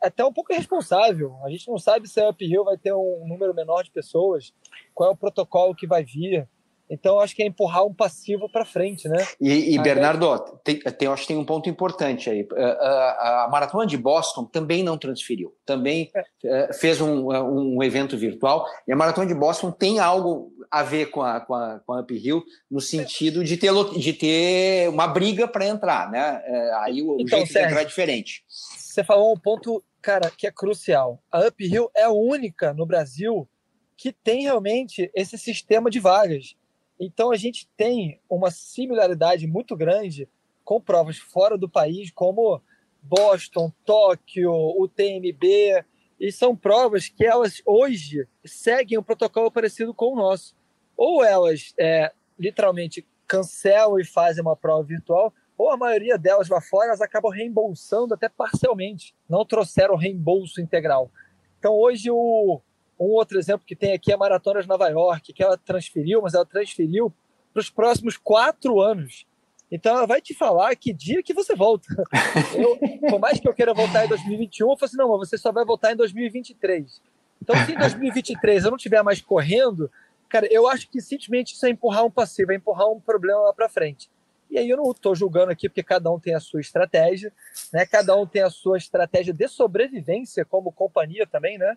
[0.00, 1.36] até um pouco irresponsável.
[1.42, 4.52] A gente não sabe se a Uphill vai ter um número menor de pessoas,
[4.94, 6.46] qual é o protocolo que vai vir.
[6.88, 9.26] Então, acho que é empurrar um passivo para frente, né?
[9.40, 12.46] E, e Bernardo, tem, tem, acho que tem um ponto importante aí.
[12.56, 16.24] A, a, a, Maratona de Boston também não transferiu, também é.
[16.44, 18.66] Eh, fez um, um evento virtual.
[18.86, 22.00] E a Maratona de Boston tem algo a ver com a, com a, com a
[22.00, 26.42] Uphill no sentido de ter, de ter uma briga para entrar, né?
[26.44, 28.44] É, aí o então, jeito Sérgio, de entrar é diferente.
[28.48, 31.20] Você falou um ponto, cara, que é crucial.
[31.30, 33.48] A Uphill é a única no Brasil
[33.96, 36.54] que tem realmente esse sistema de vagas.
[36.98, 40.28] Então a gente tem uma similaridade muito grande
[40.64, 42.60] com provas fora do país, como
[43.02, 45.84] Boston, Tóquio, o TMB,
[46.18, 50.56] e são provas que elas hoje seguem um protocolo parecido com o nosso.
[50.96, 56.60] Ou elas é, literalmente cancelam e fazem uma prova virtual, ou a maioria delas lá
[56.60, 61.10] fora elas acabam reembolsando até parcialmente, não trouxeram reembolso integral.
[61.58, 62.60] Então hoje o,
[62.98, 66.22] um outro exemplo que tem aqui é a Maratona de Nova York, que ela transferiu,
[66.22, 67.12] mas ela transferiu
[67.52, 69.26] para os próximos quatro anos.
[69.70, 71.86] Então ela vai te falar que dia que você volta.
[72.56, 72.78] Eu,
[73.10, 75.50] por mais que eu queira voltar em 2021, eu falo assim, não, mas você só
[75.50, 77.02] vai voltar em 2023.
[77.42, 79.90] Então se em 2023 eu não estiver mais correndo,
[80.28, 83.52] cara, eu acho que simplesmente isso é empurrar um passivo, é empurrar um problema lá
[83.52, 84.08] para frente.
[84.50, 87.32] E aí eu não estou julgando aqui porque cada um tem a sua estratégia,
[87.72, 87.84] né?
[87.84, 91.76] Cada um tem a sua estratégia de sobrevivência como companhia também, né?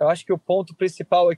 [0.00, 1.36] Eu acho que o ponto principal é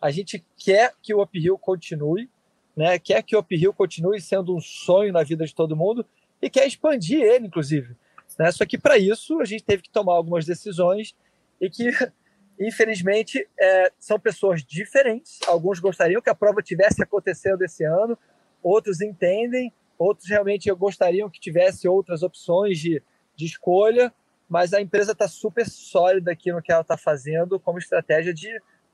[0.00, 2.30] a gente quer que o uphill continue,
[2.74, 2.98] né?
[2.98, 6.06] Quer que o uphill continue sendo um sonho na vida de todo mundo
[6.40, 7.94] e quer expandir ele, inclusive.
[8.38, 8.50] Né?
[8.52, 11.14] Só que para isso a gente teve que tomar algumas decisões
[11.60, 11.90] e que,
[12.58, 15.40] infelizmente, é, são pessoas diferentes.
[15.46, 18.16] Alguns gostariam que a prova tivesse acontecendo esse ano,
[18.62, 23.02] outros entendem, outros realmente gostariam que tivesse outras opções de,
[23.34, 24.14] de escolha
[24.48, 28.48] mas a empresa está super sólida aqui no que ela está fazendo como estratégia de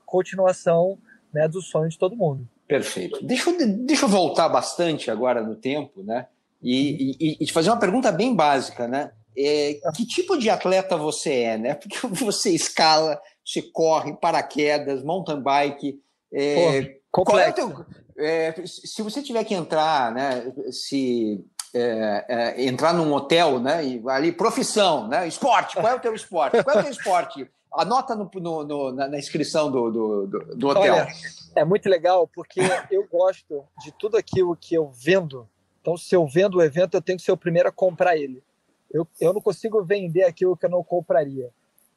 [0.05, 0.97] continuação
[1.33, 2.47] né, do sonho de todo mundo.
[2.67, 3.23] Perfeito.
[3.23, 6.27] Deixa eu, deixa eu voltar bastante agora no tempo, né?
[6.61, 9.11] E, e, e te fazer uma pergunta bem básica, né?
[9.37, 11.75] É, que tipo de atleta você é, né?
[11.75, 16.01] Porque você escala, você corre, paraquedas, mountain bike.
[16.33, 17.85] É, Pô, qual é o teu,
[18.17, 20.51] é, se você tiver que entrar, né?
[20.71, 21.45] Se
[21.77, 23.83] é, é, entrar num hotel, né?
[23.83, 25.27] E ali, profissão, né?
[25.27, 26.63] Esporte, qual é o teu esporte?
[26.63, 27.51] Qual é o teu esporte?
[27.73, 30.93] Anota no, no, no, na inscrição do, do, do, hotel.
[30.93, 31.07] Olha,
[31.53, 35.49] é muito legal porque eu gosto de tudo aquilo que eu vendo.
[35.81, 38.41] Então, se eu vendo o evento, eu tenho que ser o primeiro a comprar ele.
[38.89, 41.49] Eu, eu não consigo vender aquilo que eu não compraria.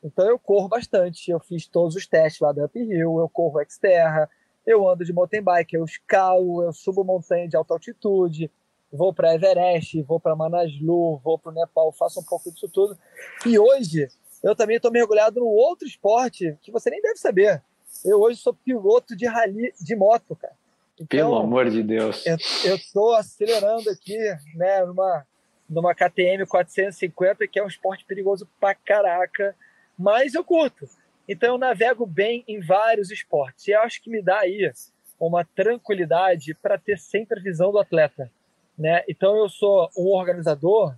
[0.02, 1.30] Então, eu corro bastante.
[1.30, 4.28] Eu fiz todos os testes lá da Uphill, eu corro Xterra,
[4.66, 8.50] eu ando de mountain bike, eu escalo, eu subo montanha de alta altitude,
[8.92, 12.98] vou para Everest, vou para Manaslu, vou para o Nepal, faço um pouco disso tudo.
[13.46, 14.08] E hoje
[14.42, 17.62] eu também estou mergulhado num outro esporte que você nem deve saber.
[18.04, 20.54] Eu hoje sou piloto de rally de moto, cara.
[20.94, 22.24] Então, Pelo amor de Deus.
[22.26, 24.18] Eu estou acelerando aqui,
[24.54, 25.26] né, numa,
[25.68, 29.54] numa KTM 450, que é um esporte perigoso pra caraca,
[29.96, 30.88] mas eu curto.
[31.28, 33.68] Então eu navego bem em vários esportes.
[33.68, 34.72] E eu acho que me dá aí
[35.20, 38.30] uma tranquilidade para ter sempre a visão do atleta.
[38.78, 39.02] Né?
[39.08, 40.94] Então eu sou um organizador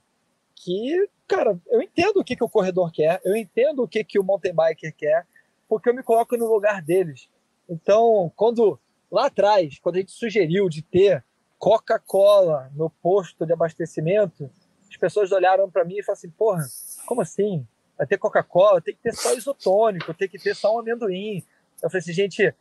[0.55, 4.19] que, cara, eu entendo o que, que o corredor quer, eu entendo o que, que
[4.19, 5.27] o mountain biker quer,
[5.67, 7.29] porque eu me coloco no lugar deles.
[7.69, 8.79] Então, quando
[9.11, 11.25] lá atrás, quando a gente sugeriu de ter
[11.59, 14.51] Coca-Cola no posto de abastecimento,
[14.91, 16.65] as pessoas olharam para mim e falaram assim: porra,
[17.07, 17.67] como assim?
[17.97, 18.81] Vai ter Coca-Cola?
[18.81, 21.45] Tem que ter só isotônico, tem que ter só um amendoim.
[21.83, 22.55] Eu falei assim, gente,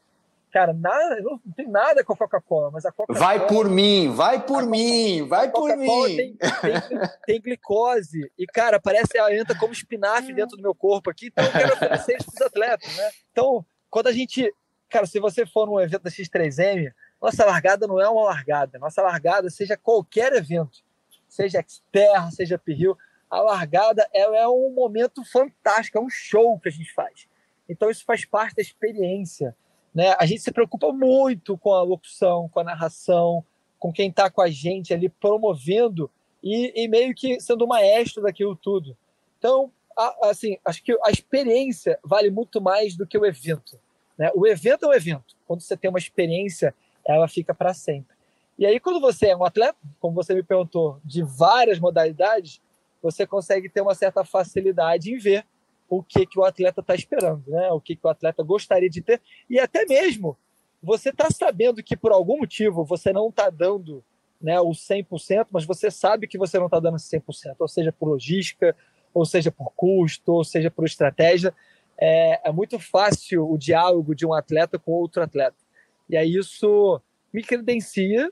[0.52, 3.20] Cara, nada, não tem nada com a Coca-Cola, mas a Coca-Cola.
[3.20, 6.16] Vai por mim, vai por mim, vai por mim.
[6.16, 8.32] Tem, tem, tem, glicose.
[8.38, 11.52] E, cara, parece que ela entra como espinafre dentro do meu corpo aqui, então eu
[11.52, 13.12] quero oferecer isso para os atletas, né?
[13.32, 14.52] Então, quando a gente.
[14.90, 18.80] Cara, se você for num evento da X3M, nossa largada não é uma largada.
[18.80, 20.80] Nossa largada, seja qualquer evento,
[21.28, 22.98] seja Xterra, seja Pirril,
[23.30, 27.28] a largada ela é um momento fantástico, é um show que a gente faz.
[27.70, 29.56] Então, isso faz parte da experiência.
[29.94, 30.16] Né?
[30.20, 33.44] A gente se preocupa muito com a locução, com a narração,
[33.78, 36.10] com quem está com a gente ali promovendo
[36.44, 38.96] e, e meio que sendo maestro daquilo tudo.
[39.38, 43.80] Então, a, assim, acho que a experiência vale muito mais do que o evento.
[44.18, 44.32] Né?
[44.36, 45.36] O evento é um evento.
[45.48, 46.74] Quando você tem uma experiência,
[47.06, 48.16] ela fica para sempre.
[48.58, 52.62] E aí, quando você é um atleta, como você me perguntou, de várias modalidades,
[53.02, 55.46] você consegue ter uma certa facilidade em ver
[55.90, 57.72] o que, que o atleta está esperando, né?
[57.72, 60.38] o que, que o atleta gostaria de ter, e até mesmo
[60.82, 64.04] você está sabendo que por algum motivo você não está dando
[64.42, 68.08] né, o 100%, mas você sabe que você não está dando 100%, ou seja, por
[68.08, 68.76] logística,
[69.14, 71.54] ou seja, por custo, ou seja, por estratégia.
[71.98, 75.58] É, é muito fácil o diálogo de um atleta com outro atleta.
[76.10, 77.02] E aí isso
[77.34, 78.32] me credencia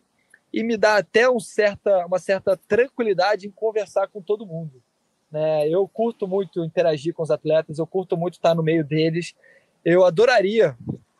[0.53, 4.81] e me dá até um certa, uma certa tranquilidade em conversar com todo mundo.
[5.31, 5.67] Né?
[5.67, 9.35] Eu curto muito interagir com os atletas, eu curto muito estar no meio deles.
[9.83, 10.77] Eu adoraria,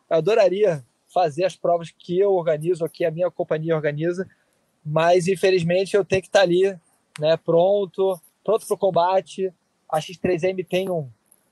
[0.08, 4.28] adoraria fazer as provas que eu organizo, que a minha companhia organiza,
[4.84, 6.76] mas infelizmente eu tenho que estar ali,
[7.18, 9.52] né, pronto, pronto para o combate.
[9.90, 11.08] A X3M tem um,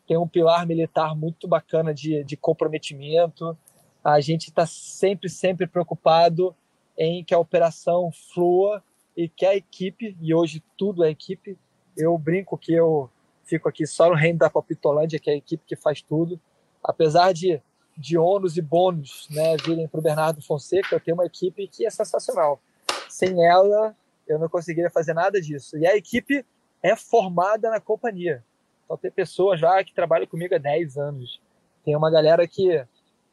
[0.06, 3.56] tem um pilar militar muito bacana de, de comprometimento.
[4.04, 6.54] A gente está sempre, sempre preocupado
[6.96, 8.82] em que a operação flua
[9.16, 11.58] e que a equipe, e hoje tudo é equipe,
[11.96, 13.10] eu brinco que eu
[13.44, 16.40] fico aqui só no reino da Palpitolândia, que é a equipe que faz tudo.
[16.82, 17.60] Apesar de
[17.96, 21.86] de ônus e bônus né, virem para o Bernardo Fonseca, eu tenho uma equipe que
[21.86, 22.60] é sensacional.
[23.08, 23.96] Sem ela,
[24.28, 25.78] eu não conseguiria fazer nada disso.
[25.78, 26.44] E a equipe
[26.82, 28.44] é formada na companhia.
[28.84, 31.40] Então, tem pessoas já que trabalham comigo há 10 anos.
[31.84, 32.84] Tem uma galera que,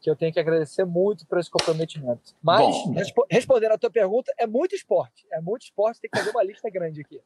[0.04, 2.34] que eu tenho que agradecer muito por esse comprometimento.
[2.42, 5.26] Mas, respo respondendo a tua pergunta, é muito esporte.
[5.32, 7.20] É muito esporte, tem que fazer uma lista grande aqui.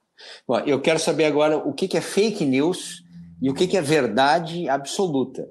[0.47, 3.05] Bom, eu quero saber agora o que é fake news
[3.43, 5.49] e o que é verdade absoluta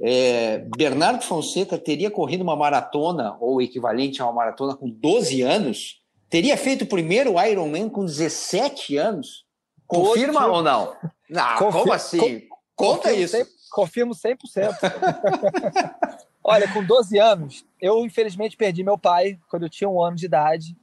[0.00, 6.00] é, Bernardo Fonseca teria corrido uma maratona, ou equivalente a uma maratona, com 12 anos,
[6.30, 9.44] teria feito o primeiro Ironman com 17 anos?
[9.86, 10.94] Confirma ou não?
[11.28, 12.42] Não, Confir como assim?
[12.76, 13.36] Conta confirmo isso.
[13.36, 14.38] 100, confirmo 100%.
[16.50, 20.24] Olha, com 12 anos, eu infelizmente perdi meu pai quando eu tinha um ano de
[20.24, 20.74] idade.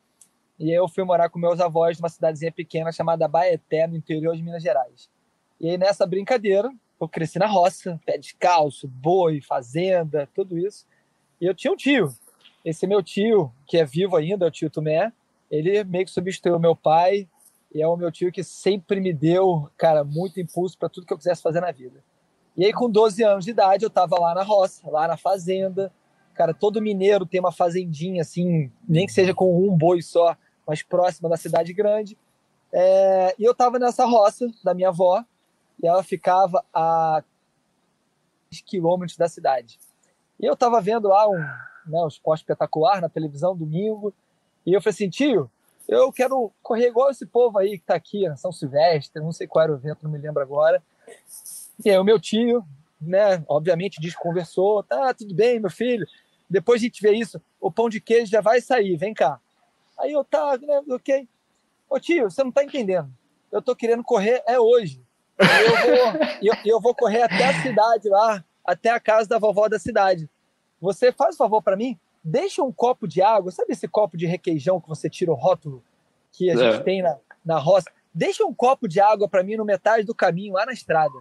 [0.60, 4.44] E eu fui morar com meus avós numa cidadezinha pequena chamada Baeté, no interior de
[4.44, 5.10] Minas Gerais.
[5.60, 10.86] E aí, nessa brincadeira, eu cresci na roça, pé descalço, boi, fazenda, tudo isso.
[11.42, 12.14] E eu tinha um tio.
[12.64, 15.12] Esse meu tio, que é vivo ainda, é o tio Tomé,
[15.50, 17.28] ele meio que substituiu meu pai
[17.74, 21.14] e é o meu tio que sempre me deu, cara, muito impulso para tudo que
[21.14, 22.04] eu quisesse fazer na vida.
[22.58, 25.92] E aí, com 12 anos de idade, eu tava lá na roça, lá na fazenda.
[26.34, 30.82] Cara, todo mineiro tem uma fazendinha, assim, nem que seja com um boi só, mas
[30.82, 32.18] próxima da cidade grande.
[32.72, 33.34] É...
[33.40, 35.24] e eu tava nessa roça da minha avó,
[35.82, 37.24] e ela ficava a
[38.66, 39.78] quilômetros da cidade.
[40.40, 44.14] E eu estava vendo lá um, né, um esporte espetacular na televisão domingo,
[44.66, 45.50] e eu falei assim, tio,
[45.88, 49.46] eu quero correr igual esse povo aí que está aqui, na São Silvestre, não sei
[49.46, 50.82] qual era o evento, não me lembro agora.
[51.84, 52.64] E aí o meu tio,
[53.02, 56.06] né, obviamente desconversou, tá, tudo bem, meu filho,
[56.50, 59.40] depois a gente vê isso, o pão de queijo já vai sair, vem cá.
[60.00, 61.28] Aí eu, tá, né, ok.
[61.90, 63.12] Ô tio, você não está entendendo,
[63.52, 65.04] eu estou querendo correr, é hoje.
[65.38, 69.68] Eu vou, eu, eu vou correr até a cidade lá, até a casa da vovó
[69.68, 70.30] da cidade.
[70.80, 72.00] Você faz um favor para mim?
[72.24, 75.84] Deixa um copo de água, sabe esse copo de requeijão que você tira o rótulo
[76.32, 76.58] que a é.
[76.58, 77.90] gente tem na, na roça?
[78.14, 81.14] Deixa um copo de água para mim no metade do caminho, lá na estrada.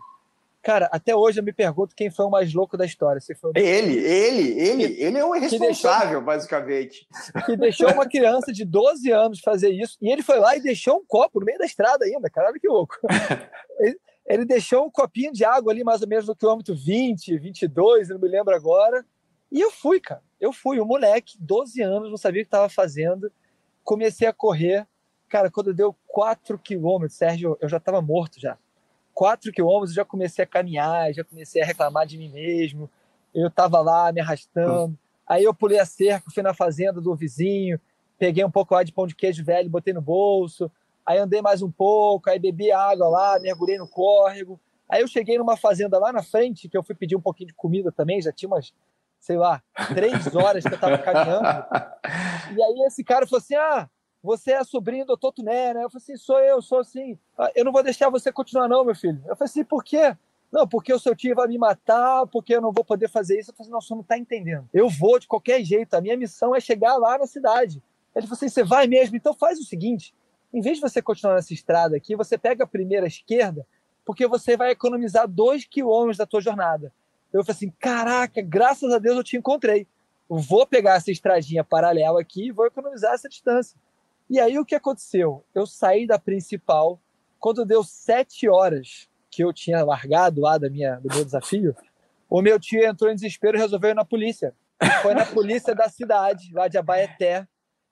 [0.64, 3.20] Cara, até hoje eu me pergunto quem foi o mais louco da história.
[3.20, 7.06] Se foi ele, ele, ele, ele é o irresponsável, basicamente.
[7.44, 9.98] Que deixou uma criança de 12 anos fazer isso.
[10.00, 12.30] E ele foi lá e deixou um copo no meio da estrada ainda.
[12.30, 12.96] Caralho, que louco.
[13.78, 18.08] Ele, ele deixou um copinho de água ali, mais ou menos no quilômetro 20, 22,
[18.08, 19.04] não me lembro agora.
[19.50, 20.22] E eu fui, cara.
[20.40, 23.30] Eu fui, um moleque, 12 anos, não sabia o que estava fazendo.
[23.82, 24.86] Comecei a correr.
[25.28, 28.56] Cara, quando deu 4 quilômetros, Sérgio, eu já estava morto já.
[29.14, 32.90] 4 quilômetros, eu já comecei a caminhar, já comecei a reclamar de mim mesmo.
[33.34, 34.98] Eu estava lá me arrastando.
[35.26, 37.80] Aí eu pulei a cerca, fui na fazenda do vizinho,
[38.18, 40.70] peguei um pouco lá de pão de queijo velho, botei no bolso
[41.06, 44.58] Aí andei mais um pouco, aí bebi água lá, mergulhei no córrego.
[44.88, 47.54] Aí eu cheguei numa fazenda lá na frente, que eu fui pedir um pouquinho de
[47.54, 48.72] comida também, já tinha umas,
[49.20, 49.62] sei lá,
[49.94, 51.44] três horas que eu tava caminhando.
[52.56, 53.88] E aí esse cara falou assim: Ah,
[54.24, 55.32] você é sobrinho do Dr.
[55.34, 55.84] Tuné, né?
[55.84, 57.18] Eu falei assim: Sou eu, sou assim.
[57.38, 59.22] Ah, eu não vou deixar você continuar, não, meu filho.
[59.26, 60.16] Eu falei assim: Por quê?
[60.50, 63.50] Não, porque o seu tio vai me matar, porque eu não vou poder fazer isso.
[63.50, 64.68] Eu falei assim: Não, você não tá entendendo.
[64.72, 67.82] Eu vou de qualquer jeito, a minha missão é chegar lá na cidade.
[68.16, 69.16] Ele falou assim: Você vai mesmo?
[69.16, 70.14] Então faz o seguinte
[70.54, 73.66] em vez de você continuar nessa estrada aqui, você pega a primeira esquerda,
[74.04, 76.92] porque você vai economizar dois quilômetros da tua jornada.
[77.32, 79.88] Eu falei assim, caraca, graças a Deus eu te encontrei.
[80.28, 83.76] vou pegar essa estradinha paralela aqui e vou economizar essa distância.
[84.28, 85.44] E aí o que aconteceu?
[85.54, 87.00] Eu saí da principal,
[87.38, 91.76] quando deu sete horas que eu tinha largado lá da minha, do meu desafio,
[92.28, 94.54] o meu tio entrou em desespero e resolveu ir na polícia.
[95.02, 97.46] Foi na polícia da cidade, lá de Abaeté.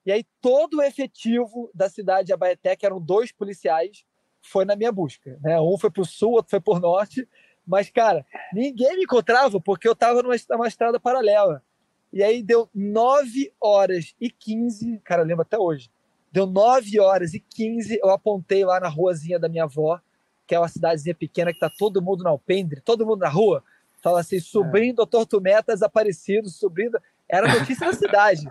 [0.05, 4.03] E aí todo o efetivo da cidade de Abaeté, que eram dois policiais,
[4.41, 5.37] foi na minha busca.
[5.41, 5.59] Né?
[5.61, 7.27] Um foi para o sul, outro foi para o norte.
[7.65, 11.63] Mas, cara, ninguém me encontrava porque eu estava numa, numa estrada paralela.
[12.11, 15.89] E aí deu 9 horas e 15, cara, lembro até hoje.
[16.33, 20.01] Deu 9 horas e 15, eu apontei lá na ruazinha da minha avó,
[20.47, 23.63] que é uma cidadezinha pequena que tá todo mundo na alpendre, todo mundo na rua.
[24.01, 24.95] Fala assim, sobrinho é.
[24.95, 26.91] do Tortumé tá desaparecido, sobrinho...
[27.29, 28.47] Era notícia da cidade.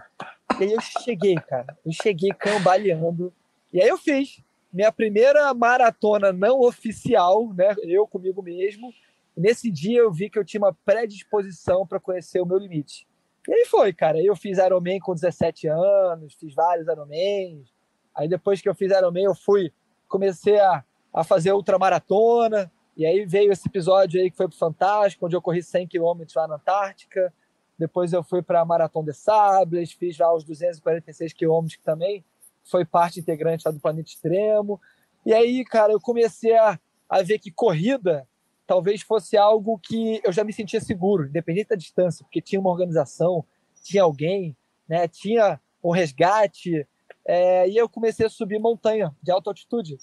[0.61, 1.77] E aí eu cheguei, cara.
[1.85, 3.33] Eu cheguei cambaleando.
[3.73, 4.41] E aí eu fiz
[4.73, 7.75] minha primeira maratona não oficial, né?
[7.83, 8.93] Eu comigo mesmo.
[9.37, 13.07] Nesse dia eu vi que eu tinha uma predisposição para conhecer o meu limite.
[13.49, 14.23] E aí foi, cara.
[14.23, 17.72] Eu fiz Ironman com 17 anos, fiz vários Ironmans.
[18.15, 19.73] Aí depois que eu fiz Ironman, eu fui,
[20.09, 22.71] comecei a, a fazer ultramaratona.
[22.97, 26.23] E aí veio esse episódio aí que foi pro Fantástico, onde eu corri 100 km
[26.37, 27.33] lá na Antártica.
[27.79, 32.25] Depois eu fui para a Maratona de Sables, fiz lá os 246 quilômetros que também
[32.63, 34.81] foi parte integrante lá do Planeta Extremo.
[35.25, 38.27] E aí, cara, eu comecei a, a ver que corrida
[38.67, 42.71] talvez fosse algo que eu já me sentia seguro, independente da distância, porque tinha uma
[42.71, 43.45] organização,
[43.83, 44.57] tinha alguém,
[44.89, 46.87] né, tinha um resgate,
[47.25, 49.99] é, e eu comecei a subir montanha de alta altitude.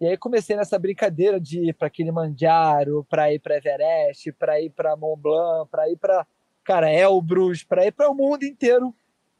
[0.00, 4.70] E aí comecei nessa brincadeira de ir para Kilimanjaro, para ir para Everest, para ir
[4.70, 6.26] para Mont Blanc, para ir para
[6.62, 8.94] cara Elbrus, para ir para o mundo inteiro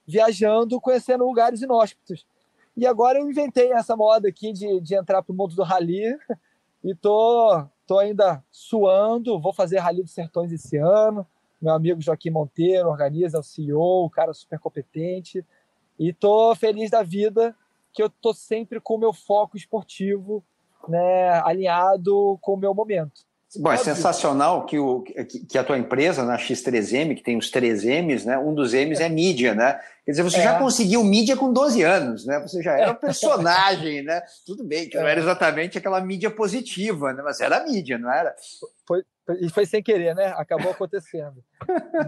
[0.06, 2.24] viajando, conhecendo lugares inóspitos.
[2.76, 6.16] E agora eu inventei essa moda aqui de, de entrar o mundo do rally
[6.84, 9.40] e tô, tô ainda suando.
[9.40, 11.26] Vou fazer Rally dos Sertões esse ano.
[11.60, 15.44] Meu amigo Joaquim Monteiro organiza, é o CEO, o cara super competente.
[15.98, 17.56] E tô feliz da vida
[17.92, 20.44] que eu tô sempre com o meu foco esportivo
[20.88, 23.25] né, alinhado com o meu momento.
[23.54, 25.02] Bom, é sensacional que, o,
[25.48, 28.36] que a tua empresa, na X3M, que tem os três M's, né?
[28.36, 29.80] Um dos M's é mídia, né?
[30.04, 30.42] Quer dizer, você é.
[30.42, 32.40] já conseguiu mídia com 12 anos, né?
[32.40, 34.20] Você já era um personagem, né?
[34.44, 35.00] Tudo bem, que é.
[35.00, 37.22] não era exatamente aquela mídia positiva, né?
[37.22, 38.34] Mas era mídia, não era?
[38.86, 39.04] Foi,
[39.40, 40.34] e foi sem querer, né?
[40.36, 41.42] Acabou acontecendo.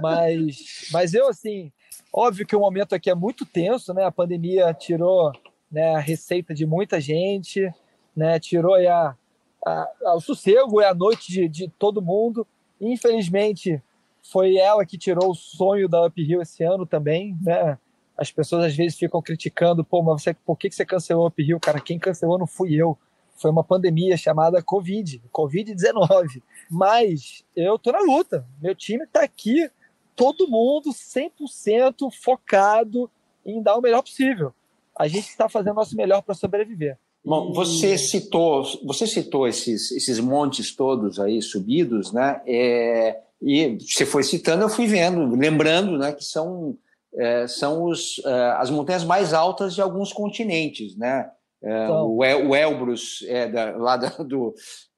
[0.03, 1.73] mas, mas eu, assim,
[2.13, 4.05] óbvio que o momento aqui é muito tenso, né?
[4.05, 5.33] A pandemia tirou
[5.71, 7.73] né, a receita de muita gente,
[8.15, 8.39] né?
[8.41, 9.17] Tirou a
[9.65, 12.47] a, a, o sossego, é a noite de, de todo mundo.
[12.81, 13.83] Infelizmente,
[14.23, 17.79] foi ela que tirou o sonho da Uphill esse ano também, né?
[18.17, 21.61] As pessoas às vezes ficam criticando, pô, mas você, por que, você cancelou o Uphill?
[21.61, 22.99] Cara, quem cancelou não fui eu.
[23.37, 26.43] Foi uma pandemia chamada Covid, Covid-19.
[26.69, 28.45] Mas eu tô na luta.
[28.61, 29.71] Meu time tá aqui,
[30.17, 33.09] todo mundo 100% focado
[33.47, 34.53] em dar o melhor possível.
[34.99, 36.99] A gente está fazendo o nosso melhor para sobreviver.
[37.25, 42.41] Bom, você citou, você citou esses, esses montes todos aí subidos, né?
[42.47, 46.77] É, e você foi citando, eu fui vendo, lembrando, né, que são,
[47.15, 51.31] é, são os, é, as montanhas mais altas de alguns continentes, né?
[51.63, 54.55] É, então, o, El, o Elbrus é da, lá da, do,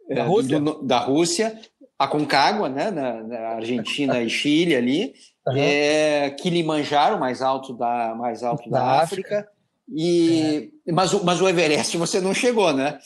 [0.09, 0.61] é, da, Rússia.
[0.61, 1.61] Do, da Rússia,
[1.99, 5.15] a Concagua, né, na, na Argentina e Chile ali,
[5.47, 5.57] uhum.
[5.57, 9.41] é, Kilimanjaro, mais alto da, mais alto da, da África.
[9.41, 9.60] África
[9.93, 10.93] e, é.
[10.93, 12.99] mas, o, mas o Everest você não chegou, né?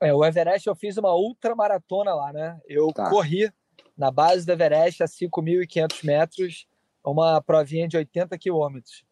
[0.00, 2.58] É, o Everest eu fiz uma ultramaratona lá, né?
[2.68, 3.10] Eu tá.
[3.10, 3.52] corri
[3.96, 6.66] na base do Everest a 5.500 metros,
[7.04, 9.04] uma provinha de 80 quilômetros.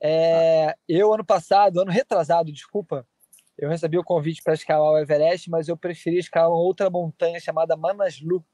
[0.00, 0.76] É, tá.
[0.88, 3.06] Eu, ano passado, ano retrasado, desculpa,
[3.56, 7.38] eu recebi o convite para escalar o Everest, mas eu preferi escalar uma outra montanha
[7.38, 8.44] chamada Manaslu.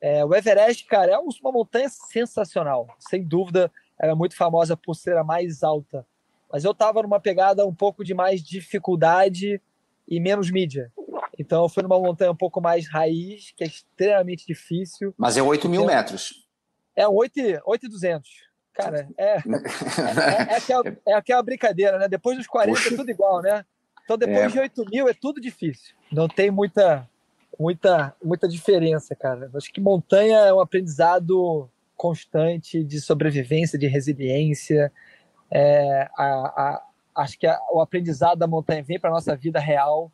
[0.00, 2.86] É, o Everest, cara, é uma montanha sensacional.
[2.98, 6.06] Sem dúvida, ela é muito famosa por ser a mais alta
[6.50, 9.60] mas eu estava numa pegada um pouco de mais dificuldade
[10.08, 10.92] e menos mídia.
[11.38, 15.14] Então eu fui numa montanha um pouco mais raiz, que é extremamente difícil.
[15.16, 16.46] Mas é 8 mil metros.
[16.94, 18.46] É 8,200.
[18.72, 22.08] Cara, é, é, é, é, aquela, é aquela brincadeira, né?
[22.08, 22.94] Depois dos 40 Puxa.
[22.94, 23.64] é tudo igual, né?
[24.04, 24.48] Então depois é.
[24.48, 25.94] de 8 mil é tudo difícil.
[26.12, 27.08] Não tem muita,
[27.58, 29.50] muita, muita diferença, cara.
[29.54, 34.92] Acho que montanha é um aprendizado constante de sobrevivência, de resiliência,
[35.50, 36.82] é, a, a,
[37.16, 40.10] acho que a, o aprendizado da montanha vem para a nossa vida real.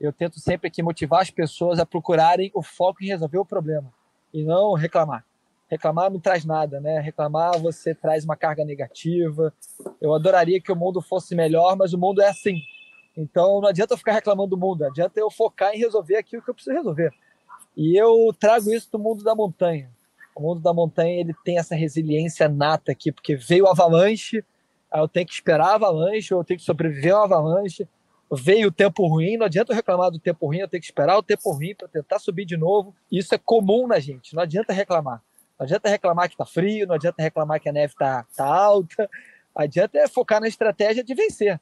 [0.00, 3.92] Eu tento sempre aqui motivar as pessoas a procurarem o foco em resolver o problema
[4.32, 5.24] e não reclamar.
[5.68, 7.00] Reclamar não traz nada, né?
[7.00, 9.52] Reclamar você traz uma carga negativa.
[10.00, 12.60] Eu adoraria que o mundo fosse melhor, mas o mundo é assim.
[13.16, 16.50] Então não adianta eu ficar reclamando do mundo, adianta eu focar em resolver aquilo que
[16.50, 17.12] eu preciso resolver.
[17.76, 19.90] E eu trago isso do mundo da montanha.
[20.34, 24.44] O mundo da montanha ele tem essa resiliência nata aqui, porque veio avalanche,
[25.00, 27.88] eu tenho que esperar a avalanche, eu tenho que sobreviver a avalanche.
[28.32, 31.16] Veio o tempo ruim, não adianta eu reclamar do tempo ruim, eu tenho que esperar
[31.16, 32.94] o tempo ruim para tentar subir de novo.
[33.10, 35.22] Isso é comum na gente, não adianta reclamar.
[35.58, 39.08] Não adianta reclamar que está frio, não adianta reclamar que a neve está tá alta.
[39.54, 41.60] Adianta é focar na estratégia de vencer.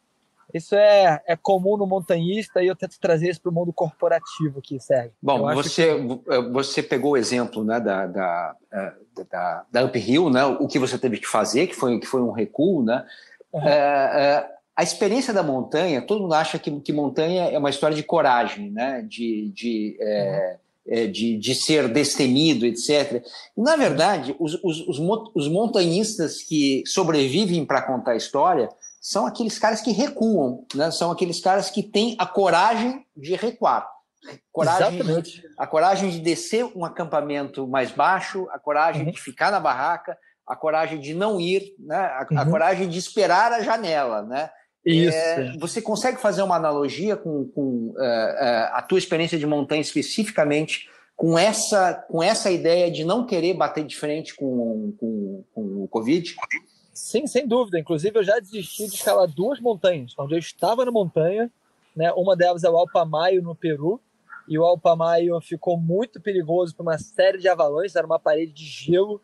[0.53, 4.59] Isso é, é comum no montanhista e eu tento trazer isso para o mundo corporativo
[4.59, 5.13] aqui, Sérgio.
[5.23, 6.21] Bom, você, que...
[6.31, 8.93] Eh, você pegou o exemplo né, da, da, eh,
[9.31, 12.33] da, da Uphill, né, o que você teve que fazer, que foi, que foi um
[12.33, 12.85] recuo.
[12.85, 13.03] Né?
[13.51, 13.67] Uhum.
[13.67, 17.97] É, é, a experiência da montanha, todo mundo acha que, que montanha é uma história
[17.97, 19.03] de coragem, né?
[19.09, 21.11] de, de, é, uhum.
[21.11, 23.25] de, de, ser destemido, etc.
[23.57, 24.99] E, na verdade, os, os, os,
[25.35, 28.69] os montanhistas que sobrevivem para contar a história
[29.03, 30.93] são aqueles caras que recuam, né?
[30.93, 33.91] são aqueles caras que têm a coragem de recuar.
[34.53, 35.43] Coragem Exatamente.
[35.59, 39.11] a coragem de descer um acampamento mais baixo, a coragem uhum.
[39.11, 41.97] de ficar na barraca, a coragem de não ir, né?
[41.97, 42.39] a, uhum.
[42.39, 44.23] a coragem de esperar a janela.
[44.23, 44.49] Né?
[44.87, 45.17] Isso.
[45.17, 49.81] É, você consegue fazer uma analogia com, com uh, uh, a tua experiência de montanha
[49.81, 55.83] especificamente com essa, com essa ideia de não querer bater de frente com, com, com
[55.83, 56.37] o Covid?
[56.93, 57.79] Sim, sem dúvida.
[57.79, 61.51] Inclusive, eu já desisti de escalar duas montanhas, onde eu estava na montanha.
[61.97, 62.13] Né?
[62.13, 64.01] Uma delas é o Alpamayo, no Peru.
[64.47, 67.97] E o Alpamayo ficou muito perigoso para uma série de avalanches.
[67.97, 69.21] Era uma parede de gelo.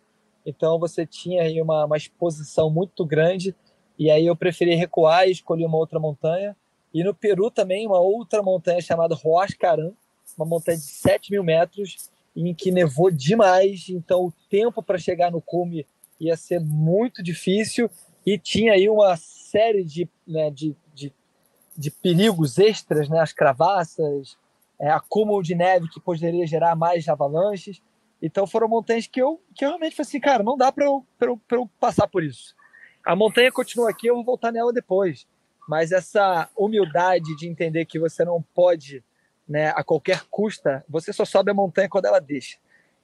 [0.47, 3.55] Então, você tinha aí uma, uma exposição muito grande.
[3.99, 6.57] E aí, eu preferi recuar e escolhi uma outra montanha.
[6.95, 9.93] E no Peru também, uma outra montanha chamada Huascarán,
[10.39, 13.91] uma montanha de 7 mil metros, em que nevou demais.
[13.91, 15.87] Então, o tempo para chegar no cume
[16.21, 17.91] ia ser muito difícil
[18.27, 21.13] e tinha aí uma série de, né, de, de,
[21.77, 24.37] de, perigos extras, né, as cravaças,
[24.79, 27.81] é, acúmulo de neve que poderia gerar mais avalanches.
[28.21, 31.07] Então foram montanhas que eu, que eu realmente falei assim, cara, não dá para eu,
[31.21, 32.55] eu, eu passar por isso.
[33.05, 35.27] A montanha continua aqui, eu vou voltar nela depois.
[35.69, 39.05] Mas essa humildade de entender que você não pode,
[39.49, 42.59] né, a qualquer custa, você só sobe a montanha quando ela deixa.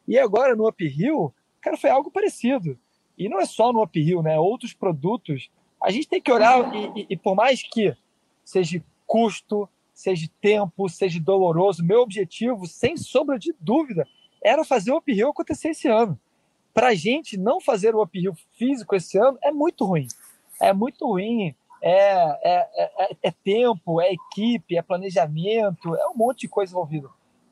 [0.07, 2.79] E agora no uphill, cara, foi algo parecido.
[3.17, 4.39] E não é só no uphill, né?
[4.39, 5.51] Outros produtos,
[5.83, 7.97] a gente tem que olhar e, e, e por mais que
[8.45, 14.07] seja custo, seja tempo, seja doloroso, meu objetivo, sem sombra de dúvida,
[14.43, 16.19] era fazer o uphill acontecer esse ano.
[16.75, 20.09] Para a gente não fazer o uphill físico esse ano é muito ruim.
[20.61, 21.55] É muito ruim.
[21.81, 21.93] É,
[22.43, 27.09] é, é, é, tempo, é equipe, é planejamento, é um monte de coisa envolvida.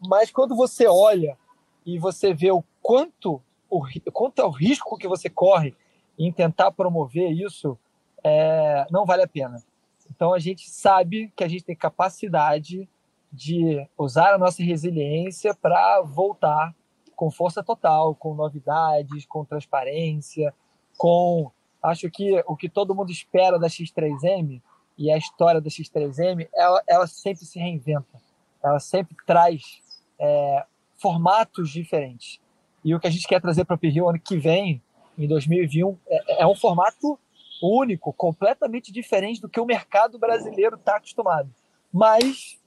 [0.08, 1.38] Mas quando você olha
[1.86, 3.40] e você vê o quanto
[3.72, 5.74] o, quanto o risco que você corre
[6.18, 7.78] em tentar promover isso,
[8.22, 9.62] é, não vale a pena.
[10.10, 12.86] Então a gente sabe que a gente tem capacidade
[13.32, 16.74] de usar a nossa resiliência para voltar
[17.16, 20.52] com força total, com novidades, com transparência,
[20.98, 21.50] com
[21.82, 24.60] acho que o que todo mundo espera da X3M
[24.98, 28.20] e a história da X3M, ela, ela sempre se reinventa,
[28.62, 29.80] ela sempre traz
[30.18, 30.66] é,
[30.98, 32.41] formatos diferentes.
[32.84, 34.82] E o que a gente quer trazer para o Uphill ano que vem,
[35.16, 37.18] em 2021, é, é um formato
[37.62, 41.48] único, completamente diferente do que o mercado brasileiro está acostumado.
[41.92, 42.58] Mas,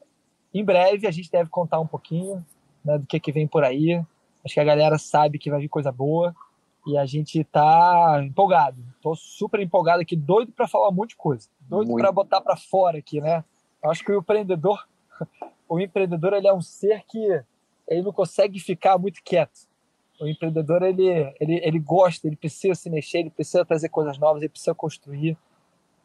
[0.53, 2.45] em breve, a gente deve contar um pouquinho
[2.84, 4.01] né, do que, que vem por aí.
[4.43, 6.34] Acho que a galera sabe que vai vir coisa boa
[6.86, 8.82] e a gente está empolgado.
[8.95, 12.55] Estou super empolgado aqui, doido para falar um monte de coisa, doido para botar para
[12.55, 13.43] fora aqui, né?
[13.84, 14.88] Eu acho que o empreendedor,
[15.68, 17.43] o empreendedor ele é um ser que
[17.88, 19.68] ele não consegue ficar muito quieto.
[20.20, 21.09] O empreendedor ele,
[21.39, 25.38] ele, ele gosta, ele precisa se mexer, ele precisa trazer coisas novas, ele precisa construir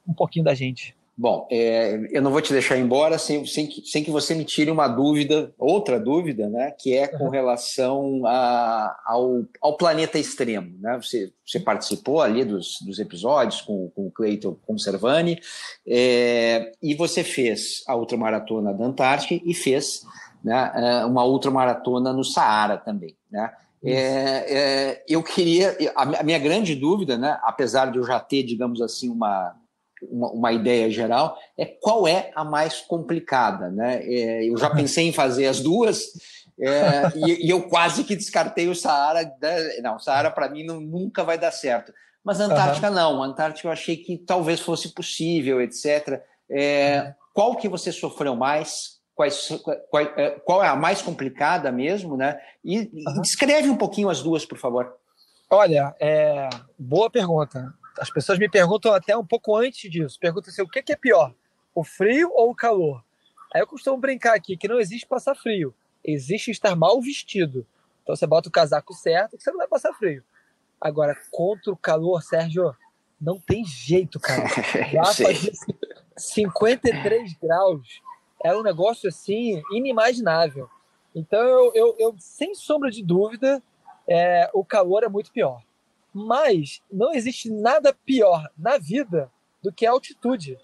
[0.07, 0.97] um pouquinho da gente.
[1.21, 4.43] Bom, é, eu não vou te deixar embora sem, sem, que, sem que você me
[4.43, 7.31] tire uma dúvida, outra dúvida, né, que é com uhum.
[7.31, 10.79] relação a, ao, ao planeta extremo.
[10.81, 10.99] Né?
[11.03, 15.39] Você, você participou ali dos, dos episódios com, com o Cleiton Conservani
[15.87, 20.07] é, e você fez a ultramaratona da Antártica e fez
[20.43, 23.15] né, é, uma ultramaratona no Saara também.
[23.31, 23.53] Né?
[23.85, 25.77] É, é, eu queria.
[25.97, 29.55] A minha grande dúvida, né, apesar de eu já ter, digamos assim, uma,
[30.03, 33.71] uma, uma ideia geral, é qual é a mais complicada.
[33.71, 34.03] Né?
[34.05, 36.13] É, eu já pensei em fazer as duas.
[36.59, 39.35] É, e, e, eu quase que descartei o Saara.
[39.41, 39.81] Né?
[39.83, 41.93] Não, o Saara para mim não, nunca vai dar certo.
[42.23, 42.95] Mas a Antártica uhum.
[42.95, 43.23] não.
[43.23, 46.23] A Antártica eu achei que talvez fosse possível, etc.
[46.51, 49.00] É, qual que você sofreu mais?
[49.21, 49.49] Quais,
[49.91, 52.41] qual, é, qual é a mais complicada mesmo, né?
[52.65, 53.21] E uhum.
[53.21, 54.97] descreve um pouquinho as duas, por favor.
[55.51, 56.49] Olha, é,
[56.79, 57.75] boa pergunta.
[57.99, 60.19] As pessoas me perguntam até um pouco antes disso.
[60.19, 61.35] Perguntam assim, o que é pior,
[61.75, 63.05] o frio ou o calor?
[63.55, 67.67] Aí eu costumo brincar aqui que não existe passar frio, existe estar mal vestido.
[68.03, 70.25] Então você bota o casaco certo que você não vai passar frio.
[70.81, 72.75] Agora, contra o calor, Sérgio,
[73.21, 74.45] Não tem jeito, cara.
[74.95, 75.53] Lá fazia
[76.17, 78.01] 53 graus.
[78.43, 80.69] Era um negócio assim inimaginável.
[81.15, 83.63] Então, eu, eu, eu sem sombra de dúvida,
[84.09, 85.63] é, o calor é muito pior.
[86.13, 89.31] Mas não existe nada pior na vida
[89.63, 90.59] do que a altitude.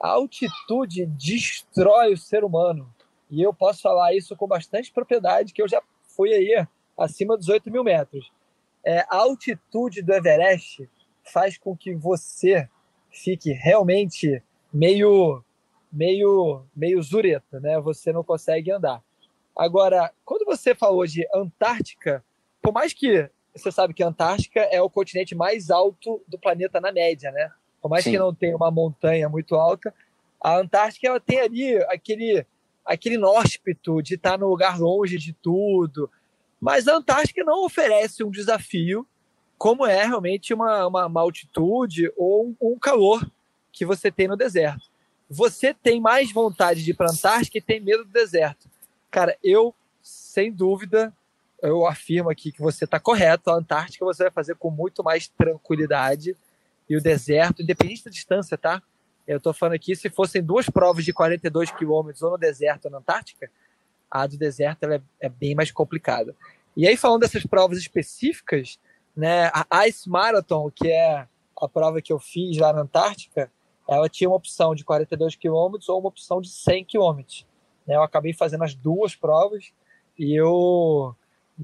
[0.00, 2.92] A altitude destrói o ser humano.
[3.30, 6.66] E eu posso falar isso com bastante propriedade, que eu já fui aí
[6.96, 8.32] acima dos 8 mil metros.
[8.84, 10.88] É, a altitude do Everest
[11.22, 12.68] faz com que você
[13.10, 15.42] fique realmente meio
[15.92, 17.80] meio meio zureta, né?
[17.80, 19.02] Você não consegue andar.
[19.56, 22.24] Agora, quando você falou de Antártica,
[22.62, 26.80] por mais que você sabe que a Antártica é o continente mais alto do planeta
[26.80, 27.50] na média, né?
[27.82, 28.12] Por mais Sim.
[28.12, 29.92] que não tenha uma montanha muito alta,
[30.40, 32.46] a Antártica ela tem ali aquele
[32.84, 36.10] aquele inóspito de estar no lugar longe de tudo.
[36.58, 39.06] Mas a Antártica não oferece um desafio
[39.58, 43.28] como é realmente uma, uma, uma altitude ou um, um, calor
[43.72, 44.87] que você tem no deserto.
[45.28, 48.68] Você tem mais vontade de ir para a Antártica e tem medo do deserto.
[49.10, 51.12] Cara, eu, sem dúvida,
[51.62, 53.50] eu afirmo aqui que você está correto.
[53.50, 56.36] A Antártica você vai fazer com muito mais tranquilidade.
[56.88, 58.82] E o deserto, independente da distância, tá?
[59.26, 62.90] Eu estou falando aqui, se fossem duas provas de 42 quilômetros, ou no deserto ou
[62.90, 63.50] na Antártica,
[64.10, 66.34] a do deserto é, é, bem mais complicada.
[66.74, 68.78] E aí, falando dessas provas específicas,
[69.14, 71.26] né, a Ice Marathon, que é
[71.60, 73.50] a prova que eu fiz lá na Antártica,
[73.88, 77.46] ela tinha uma opção de 42 quilômetros ou uma opção de 100 quilômetros.
[77.86, 79.72] Né, eu acabei fazendo as duas provas
[80.18, 81.14] e eu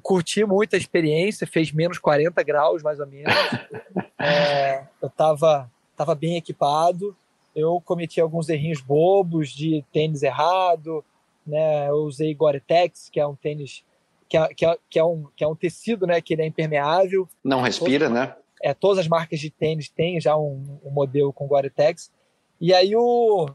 [0.03, 3.33] curti muito a experiência, fez menos 40 graus mais ou menos.
[4.17, 7.15] É, eu estava tava bem equipado,
[7.55, 11.05] eu cometi alguns errinhos bobos de tênis errado,
[11.47, 11.89] né?
[11.89, 13.85] Eu usei Gore-Tex, que é um tênis
[14.29, 16.21] que é, que, é, que, é um, que é um tecido, né?
[16.21, 17.29] Que ele é impermeável.
[17.43, 18.37] Não respira, todas, né?
[18.65, 22.11] É, todas as marcas de tênis têm já um, um modelo com Gore-Tex.
[22.59, 23.47] E aí o,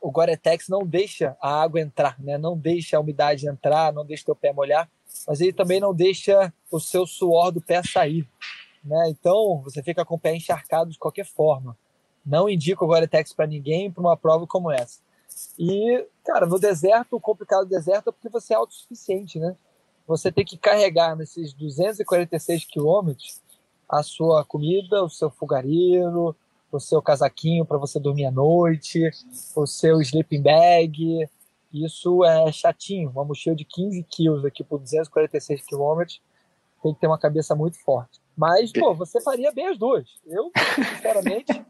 [0.00, 2.38] o Gore-Tex não deixa a água entrar, né?
[2.38, 4.88] Não deixa a umidade entrar, não deixa o teu pé molhar,
[5.26, 8.24] mas ele também não deixa o seu suor do pé sair,
[8.84, 9.08] né?
[9.08, 11.76] Então você fica com o pé encharcado de qualquer forma.
[12.24, 15.00] Não indico o Gore-Tex para ninguém para uma prova como essa.
[15.58, 19.56] E, cara, no deserto, o complicado do deserto é porque você é autossuficiente, né?
[20.06, 23.40] Você tem que carregar nesses 246 quilômetros
[23.90, 26.36] a sua comida, o seu fogareiro,
[26.70, 29.10] o seu casaquinho para você dormir à noite,
[29.56, 31.28] o seu sleeping bag.
[31.72, 33.10] Isso é chatinho.
[33.10, 36.20] Uma mochila de 15 quilos aqui por 246 quilômetros
[36.82, 38.20] tem que ter uma cabeça muito forte.
[38.36, 40.08] Mas, pô, você faria bem as duas.
[40.26, 41.64] Eu, sinceramente,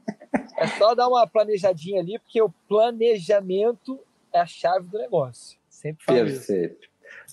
[0.57, 3.99] é só dar uma planejadinha ali, porque o planejamento
[4.33, 5.59] é a chave do negócio.
[5.69, 6.90] Sempre falo Perfeito.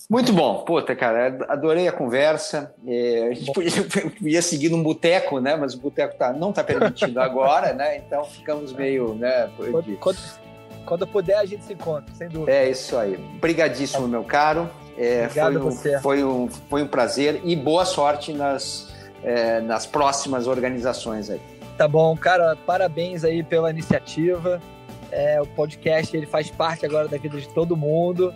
[0.08, 2.74] Muito bom, puta, cara, adorei a conversa.
[2.86, 3.70] É, a gente podia,
[4.18, 5.54] podia, seguir num boteco, né?
[5.54, 7.98] Mas o boteco tá, não está permitido agora, né?
[7.98, 9.50] Então ficamos meio, né?
[9.56, 10.18] Quando, quando,
[10.86, 12.50] quando, puder, a gente se encontra, sem dúvida.
[12.50, 13.16] É isso aí.
[13.36, 14.70] Obrigadíssimo, meu caro.
[14.96, 16.00] É, Obrigado foi um, você.
[16.00, 21.40] Foi um, foi um prazer e boa sorte nas, é, nas próximas organizações aí.
[21.76, 24.60] Tá bom, cara, parabéns aí pela iniciativa.
[25.12, 28.34] É, o podcast ele faz parte agora da vida de todo mundo.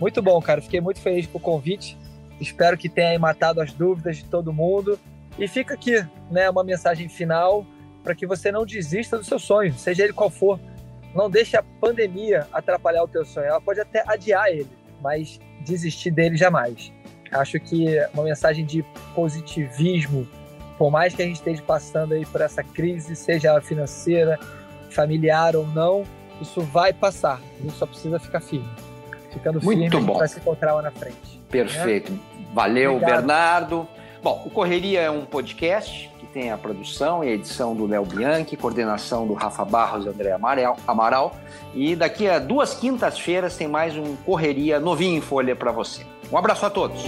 [0.00, 0.60] Muito bom, cara.
[0.60, 1.96] Fiquei muito feliz com o convite.
[2.40, 4.98] Espero que tenha matado as dúvidas de todo mundo.
[5.38, 7.66] E fica aqui, né, uma mensagem final
[8.02, 10.60] para que você não desista do seu sonho, seja ele qual for.
[11.14, 13.46] Não deixe a pandemia atrapalhar o teu sonho.
[13.46, 14.68] Ela pode até adiar ele,
[15.00, 16.92] mas desistir dele jamais.
[17.32, 18.84] Acho que uma mensagem de
[19.14, 20.28] positivismo
[20.78, 24.38] por mais que a gente esteja passando aí por essa crise, seja financeira,
[24.90, 26.04] familiar ou não,
[26.40, 27.40] isso vai passar.
[27.58, 28.68] A gente só precisa ficar firme.
[29.34, 30.18] Ficando firme, Muito bom.
[30.18, 31.40] vai se encontrar lá na frente.
[31.50, 32.12] Perfeito.
[32.12, 32.18] Né?
[32.54, 33.16] Valeu, Obrigado.
[33.16, 33.88] Bernardo.
[34.22, 38.06] Bom, o Correria é um podcast que tem a produção e a edição do Léo
[38.06, 41.36] Bianchi, coordenação do Rafa Barros e André Amaral, Amaral.
[41.74, 46.06] E daqui a duas quintas-feiras tem mais um Correria novinho em folha para você.
[46.32, 47.02] Um abraço a todos.